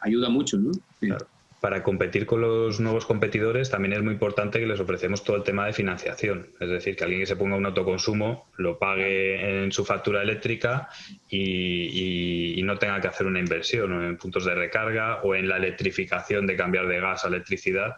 ayuda 0.00 0.30
mucho, 0.30 0.58
¿no? 0.58 0.72
Claro 0.98 1.26
para 1.60 1.82
competir 1.82 2.24
con 2.26 2.40
los 2.40 2.78
nuevos 2.78 3.04
competidores 3.04 3.70
también 3.70 3.94
es 3.94 4.02
muy 4.02 4.12
importante 4.12 4.60
que 4.60 4.66
les 4.66 4.78
ofrecemos 4.78 5.24
todo 5.24 5.36
el 5.36 5.42
tema 5.42 5.66
de 5.66 5.72
financiación. 5.72 6.48
Es 6.60 6.68
decir, 6.68 6.94
que 6.96 7.04
alguien 7.04 7.20
que 7.20 7.26
se 7.26 7.36
ponga 7.36 7.56
un 7.56 7.66
autoconsumo 7.66 8.48
lo 8.56 8.78
pague 8.78 9.64
en 9.64 9.72
su 9.72 9.84
factura 9.84 10.22
eléctrica 10.22 10.88
y, 11.28 12.60
no 12.68 12.76
tenga 12.76 13.00
que 13.00 13.08
hacer 13.08 13.26
una 13.26 13.38
inversión 13.38 14.04
en 14.04 14.18
puntos 14.18 14.44
de 14.44 14.54
recarga 14.54 15.22
o 15.22 15.34
en 15.34 15.48
la 15.48 15.56
electrificación 15.56 16.46
de 16.46 16.54
cambiar 16.54 16.86
de 16.86 17.00
gas 17.00 17.24
a 17.24 17.28
electricidad 17.28 17.96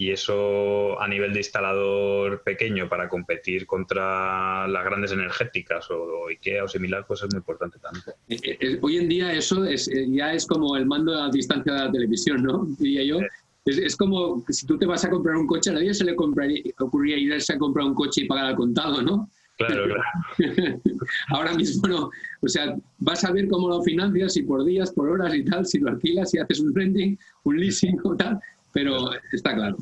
y 0.00 0.12
eso 0.12 0.98
a 0.98 1.06
nivel 1.06 1.34
de 1.34 1.40
instalador 1.40 2.42
pequeño 2.42 2.88
para 2.88 3.06
competir 3.06 3.66
contra 3.66 4.66
las 4.66 4.82
grandes 4.82 5.12
energéticas 5.12 5.90
o, 5.90 6.26
IKEA 6.28 6.64
o 6.64 6.68
similar, 6.68 7.04
pues 7.06 7.22
es 7.22 7.28
muy 7.30 7.40
importante 7.40 7.78
también. 7.78 8.04
Eh, 8.30 8.38
eh, 8.42 8.58
eh, 8.60 8.78
hoy 8.80 8.96
en 8.96 9.10
día 9.10 9.30
eso 9.30 9.62
es, 9.66 9.90
ya 10.08 10.32
es 10.32 10.46
como 10.46 10.74
el 10.78 10.86
mando 10.86 11.22
a 11.22 11.28
distancia 11.28 11.74
de 11.74 11.78
la 11.80 11.92
televisión, 11.92 12.42
¿no? 12.42 12.66
Diría 12.78 13.04
yo. 13.04 13.18
Es, 13.66 13.94
como 13.94 14.42
si 14.48 14.66
tú 14.66 14.78
te 14.78 14.86
vas 14.86 15.04
a 15.04 15.10
comprar 15.10 15.36
un 15.36 15.46
coche, 15.46 15.68
a 15.68 15.74
nadie 15.74 15.92
se 15.92 16.06
le 16.06 16.12
ocurría 16.12 17.18
irse 17.18 17.52
a 17.52 17.58
comprar 17.58 17.84
un 17.84 17.94
coche 17.94 18.22
y 18.22 18.26
pagar 18.26 18.46
al 18.46 18.56
contado, 18.56 19.02
¿no? 19.02 19.28
Claro, 19.58 19.84
claro. 20.38 20.80
Ahora 21.28 21.52
mismo 21.52 21.86
no. 21.86 22.10
O 22.40 22.48
sea, 22.48 22.74
vas 23.00 23.22
a 23.22 23.32
ver 23.32 23.48
cómo 23.48 23.68
lo 23.68 23.82
financias, 23.82 24.32
si 24.32 24.44
por 24.44 24.64
días, 24.64 24.92
por 24.92 25.10
horas 25.10 25.34
y 25.34 25.44
tal, 25.44 25.66
si 25.66 25.78
lo 25.78 25.90
alquilas, 25.90 26.30
si 26.30 26.38
haces 26.38 26.60
un 26.60 26.74
renting, 26.74 27.18
un 27.44 27.60
leasing 27.60 27.98
o 28.02 28.16
tal, 28.16 28.40
pero 28.72 29.10
está 29.32 29.54
claro. 29.54 29.76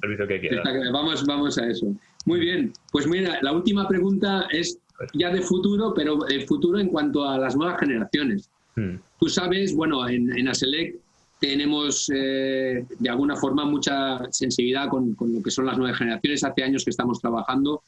Vamos, 0.92 1.24
vamos 1.27 1.59
a 1.59 1.66
eso. 1.66 1.94
Muy 2.24 2.40
bien. 2.40 2.72
Pues 2.92 3.07
mira, 3.07 3.38
la 3.42 3.53
última 3.53 3.87
pregunta 3.87 4.46
es 4.51 4.79
ya 5.14 5.31
de 5.31 5.42
futuro, 5.42 5.92
pero 5.94 6.16
de 6.16 6.46
futuro 6.46 6.79
en 6.79 6.88
cuanto 6.88 7.29
a 7.29 7.38
las 7.38 7.57
nuevas 7.57 7.79
generaciones. 7.81 8.51
Hmm. 8.77 8.96
Tú 9.18 9.29
sabes, 9.29 9.74
bueno, 9.74 10.09
en, 10.09 10.37
en 10.37 10.48
ASELEC 10.48 10.96
tenemos 11.40 12.11
eh, 12.14 12.85
de 12.98 13.09
alguna 13.09 13.37
forma 13.37 13.64
mucha 13.64 14.20
sensibilidad 14.31 14.88
con, 14.88 15.16
lo 15.18 15.42
que 15.42 15.51
son 15.51 15.66
las 15.66 15.79
nuevas 15.79 15.98
generaciones. 15.98 16.42
Hace 16.42 16.64
años 16.64 16.85
que 16.85 16.90
estamos 16.90 17.20
trabajando 17.20 17.83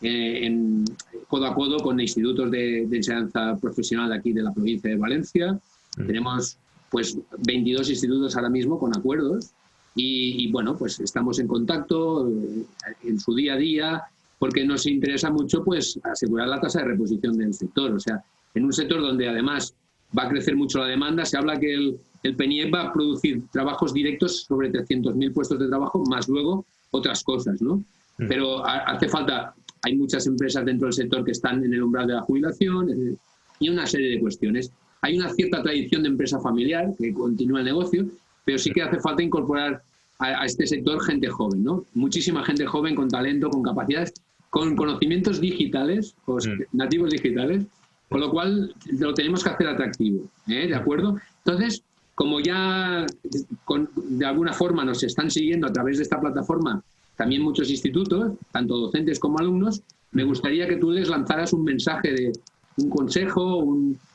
eh, 0.00 0.40
en, 0.44 0.84
codo 1.28 1.46
a 1.46 1.54
codo 1.54 1.78
con 1.78 2.00
institutos 2.00 2.50
de, 2.50 2.82
enseñanza 2.82 3.56
profesional 3.60 4.10
de 4.10 4.16
aquí 4.16 4.32
de 4.32 4.42
la 4.42 4.52
provincia 4.52 4.90
de 4.90 4.96
Valencia. 4.96 5.58
Hmm. 5.96 6.06
Tenemos 6.06 6.58
pues 6.90 7.18
22 7.46 7.90
institutos 7.90 8.36
ahora 8.36 8.50
mismo 8.50 8.78
con 8.78 8.96
acuerdos 8.96 9.52
y, 9.98 10.50
bueno, 10.52 10.76
pues 10.76 11.00
estamos 11.00 11.38
en 11.38 11.48
contacto 11.48 12.28
eh, 12.28 12.66
en 13.04 13.18
su 13.18 13.34
día 13.34 13.54
a 13.54 13.56
día 13.56 14.02
porque 14.38 14.64
nos 14.64 14.86
interesa 14.86 15.30
mucho 15.30 15.64
pues 15.64 15.98
asegurar 16.04 16.48
la 16.48 16.60
tasa 16.60 16.80
de 16.80 16.88
reposición 16.88 17.38
del 17.38 17.54
sector. 17.54 17.92
O 17.92 17.98
sea, 17.98 18.22
en 18.54 18.66
un 18.66 18.72
sector 18.72 19.00
donde 19.00 19.26
además 19.26 19.74
va 20.16 20.24
a 20.24 20.28
crecer 20.28 20.54
mucho 20.54 20.78
la 20.80 20.86
demanda, 20.86 21.24
se 21.24 21.38
habla 21.38 21.58
que 21.58 21.72
el, 21.72 21.98
el 22.22 22.36
PNIEP 22.36 22.74
va 22.74 22.82
a 22.82 22.92
producir 22.92 23.42
trabajos 23.50 23.94
directos 23.94 24.42
sobre 24.42 24.70
300.000 24.70 25.32
puestos 25.32 25.58
de 25.58 25.68
trabajo, 25.68 26.04
más 26.04 26.28
luego 26.28 26.66
otras 26.90 27.24
cosas, 27.24 27.62
¿no? 27.62 27.76
Mm. 28.18 28.28
Pero 28.28 28.66
hace 28.66 29.08
falta, 29.08 29.54
hay 29.82 29.96
muchas 29.96 30.26
empresas 30.26 30.64
dentro 30.64 30.86
del 30.86 30.92
sector 30.92 31.24
que 31.24 31.32
están 31.32 31.64
en 31.64 31.72
el 31.72 31.82
umbral 31.82 32.06
de 32.06 32.14
la 32.14 32.22
jubilación 32.22 33.16
y 33.58 33.68
una 33.70 33.86
serie 33.86 34.10
de 34.10 34.20
cuestiones. 34.20 34.70
Hay 35.00 35.18
una 35.18 35.30
cierta 35.30 35.62
tradición 35.62 36.02
de 36.02 36.08
empresa 36.08 36.38
familiar 36.40 36.92
que 36.98 37.14
continúa 37.14 37.60
el 37.60 37.66
negocio, 37.66 38.06
pero 38.46 38.58
sí 38.58 38.70
que 38.70 38.80
hace 38.80 39.00
falta 39.00 39.22
incorporar 39.22 39.82
a, 40.20 40.46
este 40.46 40.66
sector 40.66 41.02
gente 41.02 41.28
joven, 41.28 41.62
¿no? 41.62 41.84
Muchísima 41.92 42.42
gente 42.44 42.64
joven 42.64 42.94
con 42.94 43.08
talento, 43.08 43.50
con 43.50 43.62
capacidades, 43.62 44.14
con 44.48 44.76
conocimientos 44.76 45.40
digitales, 45.40 46.14
pues, 46.24 46.46
mm. 46.46 46.76
nativos 46.76 47.10
digitales, 47.10 47.66
con 48.08 48.20
lo 48.20 48.30
cual 48.30 48.72
lo 48.98 49.12
tenemos 49.12 49.42
que 49.42 49.50
hacer 49.50 49.66
atractivo, 49.66 50.30
¿eh? 50.46 50.68
¿de 50.68 50.74
acuerdo? 50.74 51.18
Entonces, 51.44 51.82
como 52.14 52.40
ya 52.40 53.04
de 53.24 54.24
alguna 54.24 54.52
forma 54.52 54.84
nos 54.84 55.02
están 55.02 55.30
siguiendo 55.30 55.66
a 55.66 55.72
través 55.72 55.98
de 55.98 56.04
esta 56.04 56.20
plataforma 56.20 56.82
también 57.16 57.42
muchos 57.42 57.68
institutos, 57.68 58.32
tanto 58.52 58.76
docentes 58.76 59.18
como 59.18 59.38
alumnos, 59.38 59.82
me 60.12 60.22
gustaría 60.22 60.68
que 60.68 60.76
tú 60.76 60.92
les 60.92 61.08
lanzaras 61.08 61.52
un 61.52 61.64
mensaje 61.64 62.12
de 62.12 62.32
un 62.76 62.90
consejo, 62.90 63.64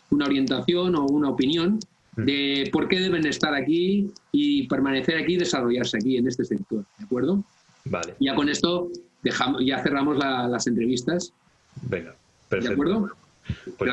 una 0.09 0.25
orientación 0.25 0.95
o 0.95 1.05
una 1.05 1.29
opinión 1.29 1.79
de 2.25 2.69
por 2.71 2.87
qué 2.87 2.99
deben 2.99 3.25
estar 3.25 3.53
aquí 3.53 4.11
y 4.31 4.67
permanecer 4.67 5.17
aquí 5.17 5.33
y 5.33 5.37
desarrollarse 5.37 5.97
aquí 5.97 6.17
en 6.17 6.27
este 6.27 6.45
sector, 6.45 6.85
¿de 6.97 7.05
acuerdo? 7.05 7.43
Vale. 7.85 8.15
Ya 8.19 8.35
con 8.35 8.49
esto 8.49 8.89
dejamos, 9.23 9.63
ya 9.65 9.81
cerramos 9.81 10.17
las 10.17 10.67
entrevistas. 10.67 11.33
Venga, 11.83 12.15
perfecto. 12.49 12.69
¿De 12.69 12.73
acuerdo? 12.73 13.09
Pues 13.77 13.91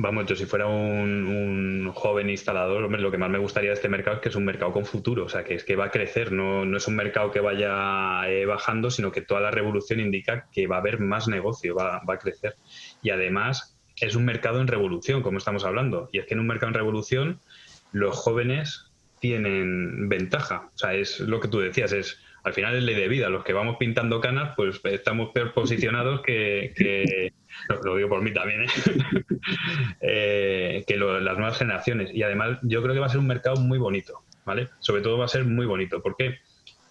Vamos, 0.00 0.26
yo 0.26 0.36
si 0.36 0.46
fuera 0.46 0.68
un, 0.68 1.90
joven 1.92 2.30
instalador, 2.30 2.84
hombre, 2.84 3.00
lo 3.00 3.10
que 3.10 3.18
más 3.18 3.30
me 3.30 3.38
gustaría 3.38 3.70
de 3.70 3.74
este 3.74 3.88
mercado 3.88 4.16
es 4.16 4.22
que 4.22 4.28
es 4.28 4.36
un 4.36 4.44
mercado 4.44 4.72
con 4.72 4.84
futuro, 4.84 5.24
o 5.24 5.28
sea, 5.28 5.42
que 5.42 5.54
es 5.54 5.64
que 5.64 5.74
va 5.74 5.86
a 5.86 5.90
crecer, 5.90 6.30
no, 6.30 6.64
no 6.64 6.76
es 6.76 6.86
un 6.86 6.94
mercado 6.94 7.32
que 7.32 7.40
vaya 7.40 8.22
eh, 8.28 8.46
bajando, 8.46 8.92
sino 8.92 9.10
que 9.10 9.22
toda 9.22 9.40
la 9.40 9.50
revolución 9.50 9.98
indica 9.98 10.46
que 10.52 10.68
va 10.68 10.76
a 10.76 10.78
haber 10.78 11.00
más 11.00 11.26
negocio, 11.26 11.74
va, 11.74 12.00
va 12.08 12.14
a 12.14 12.18
crecer. 12.18 12.54
Y 13.02 13.10
además, 13.10 13.76
es 14.00 14.14
un 14.14 14.24
mercado 14.24 14.60
en 14.60 14.66
revolución, 14.66 15.22
como 15.22 15.38
estamos 15.38 15.64
hablando. 15.64 16.08
Y 16.12 16.18
es 16.18 16.26
que 16.26 16.34
en 16.34 16.40
un 16.40 16.46
mercado 16.46 16.68
en 16.68 16.74
revolución 16.74 17.40
los 17.92 18.16
jóvenes 18.16 18.90
tienen 19.20 20.08
ventaja. 20.08 20.70
O 20.74 20.78
sea, 20.78 20.94
es 20.94 21.20
lo 21.20 21.40
que 21.40 21.48
tú 21.48 21.58
decías, 21.60 21.92
es 21.92 22.20
al 22.44 22.54
final 22.54 22.76
es 22.76 22.82
ley 22.84 22.94
de 22.94 23.08
vida. 23.08 23.28
Los 23.28 23.44
que 23.44 23.52
vamos 23.52 23.76
pintando 23.78 24.20
canas, 24.20 24.54
pues 24.56 24.80
estamos 24.84 25.30
peor 25.30 25.52
posicionados 25.52 26.22
que, 26.22 27.32
lo 27.84 27.96
digo 27.96 28.08
por 28.08 28.22
mí 28.22 28.32
también, 28.32 28.62
¿eh? 28.62 28.68
Eh, 30.00 30.84
que 30.86 30.96
las 30.96 31.38
nuevas 31.38 31.56
generaciones. 31.56 32.10
Y 32.12 32.22
además 32.22 32.58
yo 32.62 32.82
creo 32.82 32.94
que 32.94 33.00
va 33.00 33.06
a 33.06 33.10
ser 33.10 33.20
un 33.20 33.26
mercado 33.26 33.56
muy 33.56 33.78
bonito, 33.78 34.22
¿vale? 34.44 34.68
Sobre 34.80 35.00
todo 35.00 35.16
va 35.16 35.24
a 35.24 35.28
ser 35.28 35.44
muy 35.44 35.64
bonito. 35.64 36.02
¿Por 36.02 36.16
qué? 36.16 36.38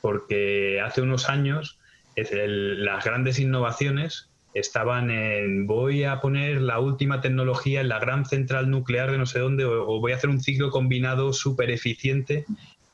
Porque 0.02 0.82
hace 0.82 1.02
unos 1.02 1.30
años 1.30 1.80
las 2.16 3.06
grandes 3.06 3.40
innovaciones 3.40 4.32
estaban 4.60 5.12
en 5.12 5.68
voy 5.68 6.04
a 6.04 6.20
poner 6.20 6.62
la 6.62 6.80
última 6.80 7.22
tecnología 7.22 7.82
en 7.82 7.90
la 7.90 8.00
gran 8.00 8.26
central 8.26 8.70
nuclear 8.70 9.12
de 9.12 9.18
no 9.18 9.26
sé 9.26 9.40
dónde 9.40 9.66
o, 9.66 10.00
voy 10.00 10.12
a 10.12 10.16
hacer 10.16 10.30
un 10.30 10.42
ciclo 10.42 10.72
combinado 10.72 11.34
súper 11.34 11.70
eficiente. 11.70 12.46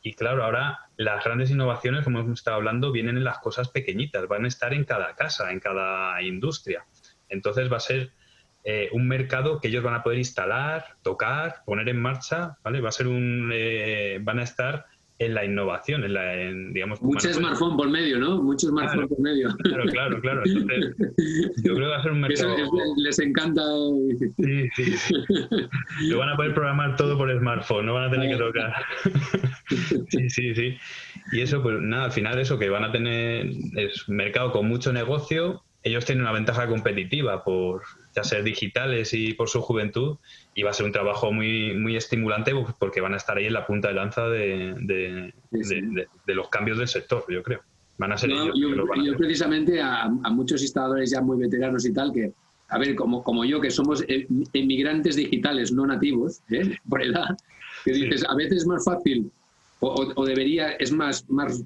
Y 0.02 0.14
claro, 0.14 0.44
ahora 0.44 0.80
las 0.98 1.24
grandes 1.24 1.50
innovaciones, 1.52 2.04
como 2.04 2.20
hemos 2.20 2.40
estado 2.40 2.58
hablando, 2.58 2.92
vienen 2.92 3.18
en 3.18 3.24
las 3.24 3.40
cosas 3.40 3.70
pequeñitas, 3.70 4.28
van 4.28 4.46
a 4.46 4.50
estar 4.50 4.74
en 4.74 4.84
cada 4.84 5.16
casa, 5.16 5.52
en 5.52 5.60
cada 5.60 6.22
industria. 6.22 6.86
Entonces 7.30 7.72
va 7.72 7.78
a 7.78 7.82
ser 7.82 8.12
eh, 8.66 8.90
un 8.92 9.08
mercado 9.08 9.60
que 9.60 9.70
ellos 9.70 9.84
van 9.84 9.94
a 9.94 10.04
poder 10.04 10.20
instalar, 10.20 10.98
tocar, 11.02 11.64
poner 11.66 11.88
en 11.90 12.02
marcha, 12.02 12.58
¿vale? 12.64 12.82
Va 12.82 12.90
a 12.90 12.94
ser 12.94 13.08
un, 13.08 13.52
eh, 13.54 14.20
van 14.22 14.40
a 14.40 14.44
estar 14.44 14.86
en 15.26 15.34
la 15.34 15.46
innovación, 15.46 16.04
en 16.04 16.14
la, 16.14 16.42
en, 16.42 16.74
digamos... 16.74 17.02
Mucho 17.02 17.34
smartphone 17.34 17.78
por 17.78 17.90
medio, 17.90 18.20
¿no? 18.20 18.42
Muchos 18.42 18.70
smartphone 18.70 19.08
por 19.08 19.20
medio. 19.20 19.50
Claro, 19.64 19.84
claro, 19.86 20.22
claro. 20.22 20.42
Entonces, 20.46 20.96
yo 21.64 21.74
creo 21.74 21.88
que 21.88 21.92
va 21.92 21.98
a 21.98 22.04
ser 22.04 22.12
un 22.12 22.22
mercado... 22.22 22.56
les 22.98 23.20
encanta... 23.20 23.62
Sí, 24.38 24.70
sí, 24.76 24.98
sí. 24.98 25.16
Lo 26.02 26.20
van 26.20 26.30
a 26.30 26.36
poder 26.36 26.54
programar 26.54 26.96
todo 26.96 27.18
por 27.18 27.36
smartphone, 27.38 27.86
no 27.86 27.94
van 27.94 28.06
a 28.06 28.12
tener 28.12 28.30
que 28.30 28.38
tocar. 28.38 28.74
Sí, 30.10 30.30
sí, 30.30 30.56
sí. 30.56 30.78
Y 31.32 31.42
eso, 31.42 31.62
pues 31.64 31.80
nada, 31.80 32.06
al 32.06 32.12
final 32.12 32.38
eso, 32.40 32.60
que 32.60 32.70
van 32.70 32.84
a 32.84 32.92
tener 32.92 33.48
es 33.76 34.08
mercado 34.08 34.52
con 34.52 34.68
mucho 34.68 34.94
negocio, 34.94 35.64
ellos 35.84 36.06
tienen 36.06 36.24
una 36.24 36.32
ventaja 36.32 36.68
competitiva 36.68 37.44
por 37.44 37.82
ya 38.16 38.24
ser 38.24 38.44
digitales 38.44 39.14
y 39.14 39.34
por 39.34 39.50
su 39.50 39.62
juventud 39.62 40.18
y 40.54 40.64
va 40.64 40.70
a 40.70 40.74
ser 40.74 40.86
un 40.86 40.92
trabajo 40.92 41.32
muy 41.32 41.74
muy 41.74 41.96
estimulante 41.96 42.54
porque 42.80 43.02
van 43.02 43.14
a 43.14 43.18
estar 43.18 43.38
ahí 43.38 43.46
en 43.46 43.54
la 43.54 43.66
punta 43.66 43.88
de 43.88 43.94
lanza 43.94 44.28
de, 44.28 45.34
los 46.28 46.50
cambios 46.50 46.78
del 46.78 46.88
sector, 46.88 47.26
yo 47.30 47.44
creo. 47.44 47.62
Van 47.98 48.12
a 48.12 48.18
ser 48.18 48.32
ellos. 48.32 48.56
Yo, 48.56 49.18
precisamente 49.18 49.82
a, 49.82 50.10
muchos 50.10 50.62
instaladores 50.62 51.12
ya 51.12 51.22
muy 51.22 51.38
veteranos 51.38 51.86
y 51.86 51.94
tal 51.94 52.12
que, 52.12 52.32
a 52.70 52.78
ver, 52.80 52.96
como, 52.96 53.24
como 53.24 53.46
yo, 53.46 53.62
que 53.62 53.70
somos 53.70 54.04
emigrantes 54.54 55.16
digitales 55.16 55.72
no 55.72 55.86
nativos, 55.86 56.42
¿eh? 56.50 56.76
por 56.90 57.04
edad, 57.04 57.38
que 57.86 57.94
dices, 57.94 58.26
a 58.28 58.36
veces 58.36 58.60
es 58.60 58.68
más 58.68 58.84
fácil 58.84 59.32
o, 59.80 60.14
o, 60.16 60.26
debería, 60.26 60.72
es 60.74 60.92
más, 60.92 61.30
más, 61.30 61.64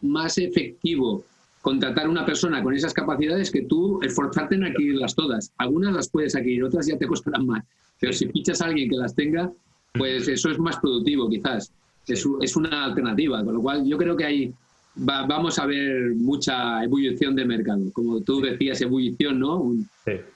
más 0.00 0.38
efectivo 0.38 1.24
contratar 1.60 2.08
una 2.08 2.24
persona 2.24 2.62
con 2.62 2.74
esas 2.74 2.94
capacidades 2.94 3.50
que 3.50 3.62
tú 3.62 4.00
esforzarte 4.02 4.54
en 4.54 4.64
adquirirlas 4.64 5.14
todas. 5.14 5.52
Algunas 5.58 5.92
las 5.92 6.08
puedes 6.08 6.34
adquirir, 6.36 6.64
otras 6.64 6.86
ya 6.86 6.96
te 6.96 7.06
costarán 7.06 7.46
más. 7.46 7.64
Pero 8.00 8.12
si 8.12 8.28
fichas 8.28 8.60
a 8.60 8.66
alguien 8.66 8.88
que 8.88 8.96
las 8.96 9.14
tenga, 9.14 9.50
pues 9.94 10.28
eso 10.28 10.50
es 10.50 10.58
más 10.58 10.76
productivo 10.78 11.28
quizás. 11.28 11.72
Es, 12.06 12.26
es 12.40 12.56
una 12.56 12.84
alternativa. 12.84 13.44
Con 13.44 13.54
lo 13.54 13.62
cual 13.62 13.84
yo 13.86 13.98
creo 13.98 14.16
que 14.16 14.24
ahí 14.24 14.54
vamos 14.94 15.58
a 15.58 15.66
ver 15.66 16.14
mucha 16.14 16.82
ebullición 16.84 17.34
de 17.34 17.44
mercado. 17.44 17.82
Como 17.92 18.20
tú 18.20 18.40
decías, 18.40 18.80
ebullición, 18.80 19.38
¿no? 19.38 19.72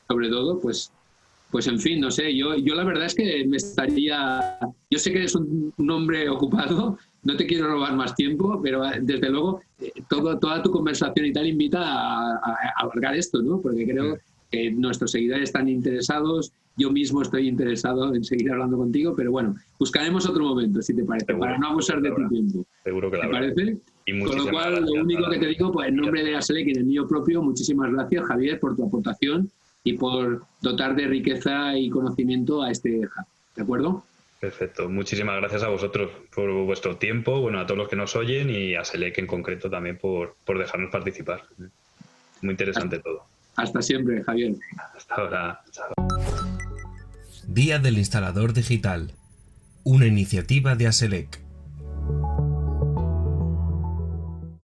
Sobre 0.08 0.28
todo, 0.28 0.58
pues 0.60 0.92
pues 1.52 1.66
en 1.66 1.78
fin, 1.78 2.00
no 2.00 2.10
sé, 2.10 2.34
yo, 2.34 2.56
yo 2.56 2.74
la 2.74 2.82
verdad 2.82 3.04
es 3.04 3.14
que 3.14 3.44
me 3.46 3.58
estaría, 3.58 4.58
yo 4.90 4.98
sé 4.98 5.12
que 5.12 5.18
eres 5.18 5.34
un, 5.34 5.72
hombre 5.90 6.26
ocupado, 6.30 6.98
no 7.24 7.36
te 7.36 7.46
quiero 7.46 7.68
robar 7.68 7.94
más 7.94 8.14
tiempo, 8.14 8.60
pero 8.62 8.84
eh, 8.84 8.98
desde 9.00 9.30
luego 9.30 9.60
eh, 9.80 9.92
todo, 10.08 10.38
toda 10.38 10.62
tu 10.62 10.70
conversación 10.70 11.26
y 11.26 11.32
tal 11.32 11.46
invita 11.46 11.80
a, 11.80 12.34
a, 12.34 12.56
alargar 12.76 13.14
esto, 13.14 13.42
¿no? 13.42 13.60
Porque 13.60 13.86
creo 13.86 14.18
que 14.50 14.70
nuestros 14.70 15.12
seguidores 15.12 15.44
están 15.44 15.68
interesados, 15.68 16.52
yo 16.76 16.90
mismo 16.90 17.22
estoy 17.22 17.48
interesado 17.48 18.14
en 18.14 18.24
seguir 18.24 18.50
hablando 18.50 18.76
contigo, 18.76 19.14
pero 19.16 19.30
bueno, 19.30 19.54
buscaremos 19.78 20.28
otro 20.28 20.44
momento, 20.44 20.82
si 20.82 20.94
te 20.94 21.04
parece, 21.04 21.34
para 21.34 21.58
no 21.58 21.68
abusar 21.68 22.00
de 22.00 22.10
tu 22.10 22.28
tiempo. 22.28 22.66
Seguro 22.82 23.10
que 23.10 23.18
¿Te 23.18 23.28
parece? 23.28 23.78
Con 24.06 24.36
lo 24.36 24.50
cual, 24.50 24.84
lo 24.84 25.02
único 25.02 25.30
que 25.30 25.38
te 25.38 25.46
digo, 25.46 25.70
pues 25.70 25.88
en 25.88 25.96
nombre 25.96 26.24
de 26.24 26.36
Aselec 26.36 26.66
y 26.66 26.70
en 26.72 26.78
el 26.78 26.84
mío 26.84 27.06
propio, 27.06 27.42
muchísimas 27.42 27.92
gracias, 27.92 28.24
Javier, 28.24 28.58
por 28.58 28.74
tu 28.74 28.84
aportación 28.84 29.50
y 29.84 29.94
por 29.94 30.42
dotar 30.60 30.96
de 30.96 31.06
riqueza 31.06 31.76
y 31.76 31.88
conocimiento 31.88 32.62
a 32.62 32.70
este 32.70 33.00
hub. 33.00 33.26
¿De 33.54 33.62
acuerdo? 33.62 34.04
Perfecto. 34.42 34.88
Muchísimas 34.88 35.36
gracias 35.36 35.62
a 35.62 35.68
vosotros 35.68 36.10
por 36.34 36.50
vuestro 36.64 36.96
tiempo, 36.96 37.40
bueno, 37.40 37.60
a 37.60 37.64
todos 37.64 37.78
los 37.78 37.88
que 37.88 37.94
nos 37.94 38.16
oyen 38.16 38.50
y 38.50 38.74
a 38.74 38.84
Selec 38.84 39.16
en 39.18 39.28
concreto 39.28 39.70
también 39.70 39.98
por, 39.98 40.34
por 40.44 40.58
dejarnos 40.58 40.90
participar. 40.90 41.44
Muy 42.40 42.50
interesante 42.50 42.98
todo. 42.98 43.24
Hasta 43.54 43.80
siempre, 43.80 44.20
Javier. 44.24 44.54
Hasta 44.96 45.14
ahora. 45.14 45.60
Día 47.46 47.78
del 47.78 47.98
Instalador 47.98 48.52
Digital. 48.52 49.12
Una 49.84 50.06
iniciativa 50.06 50.74
de 50.74 50.88
ASELEC. 50.88 51.41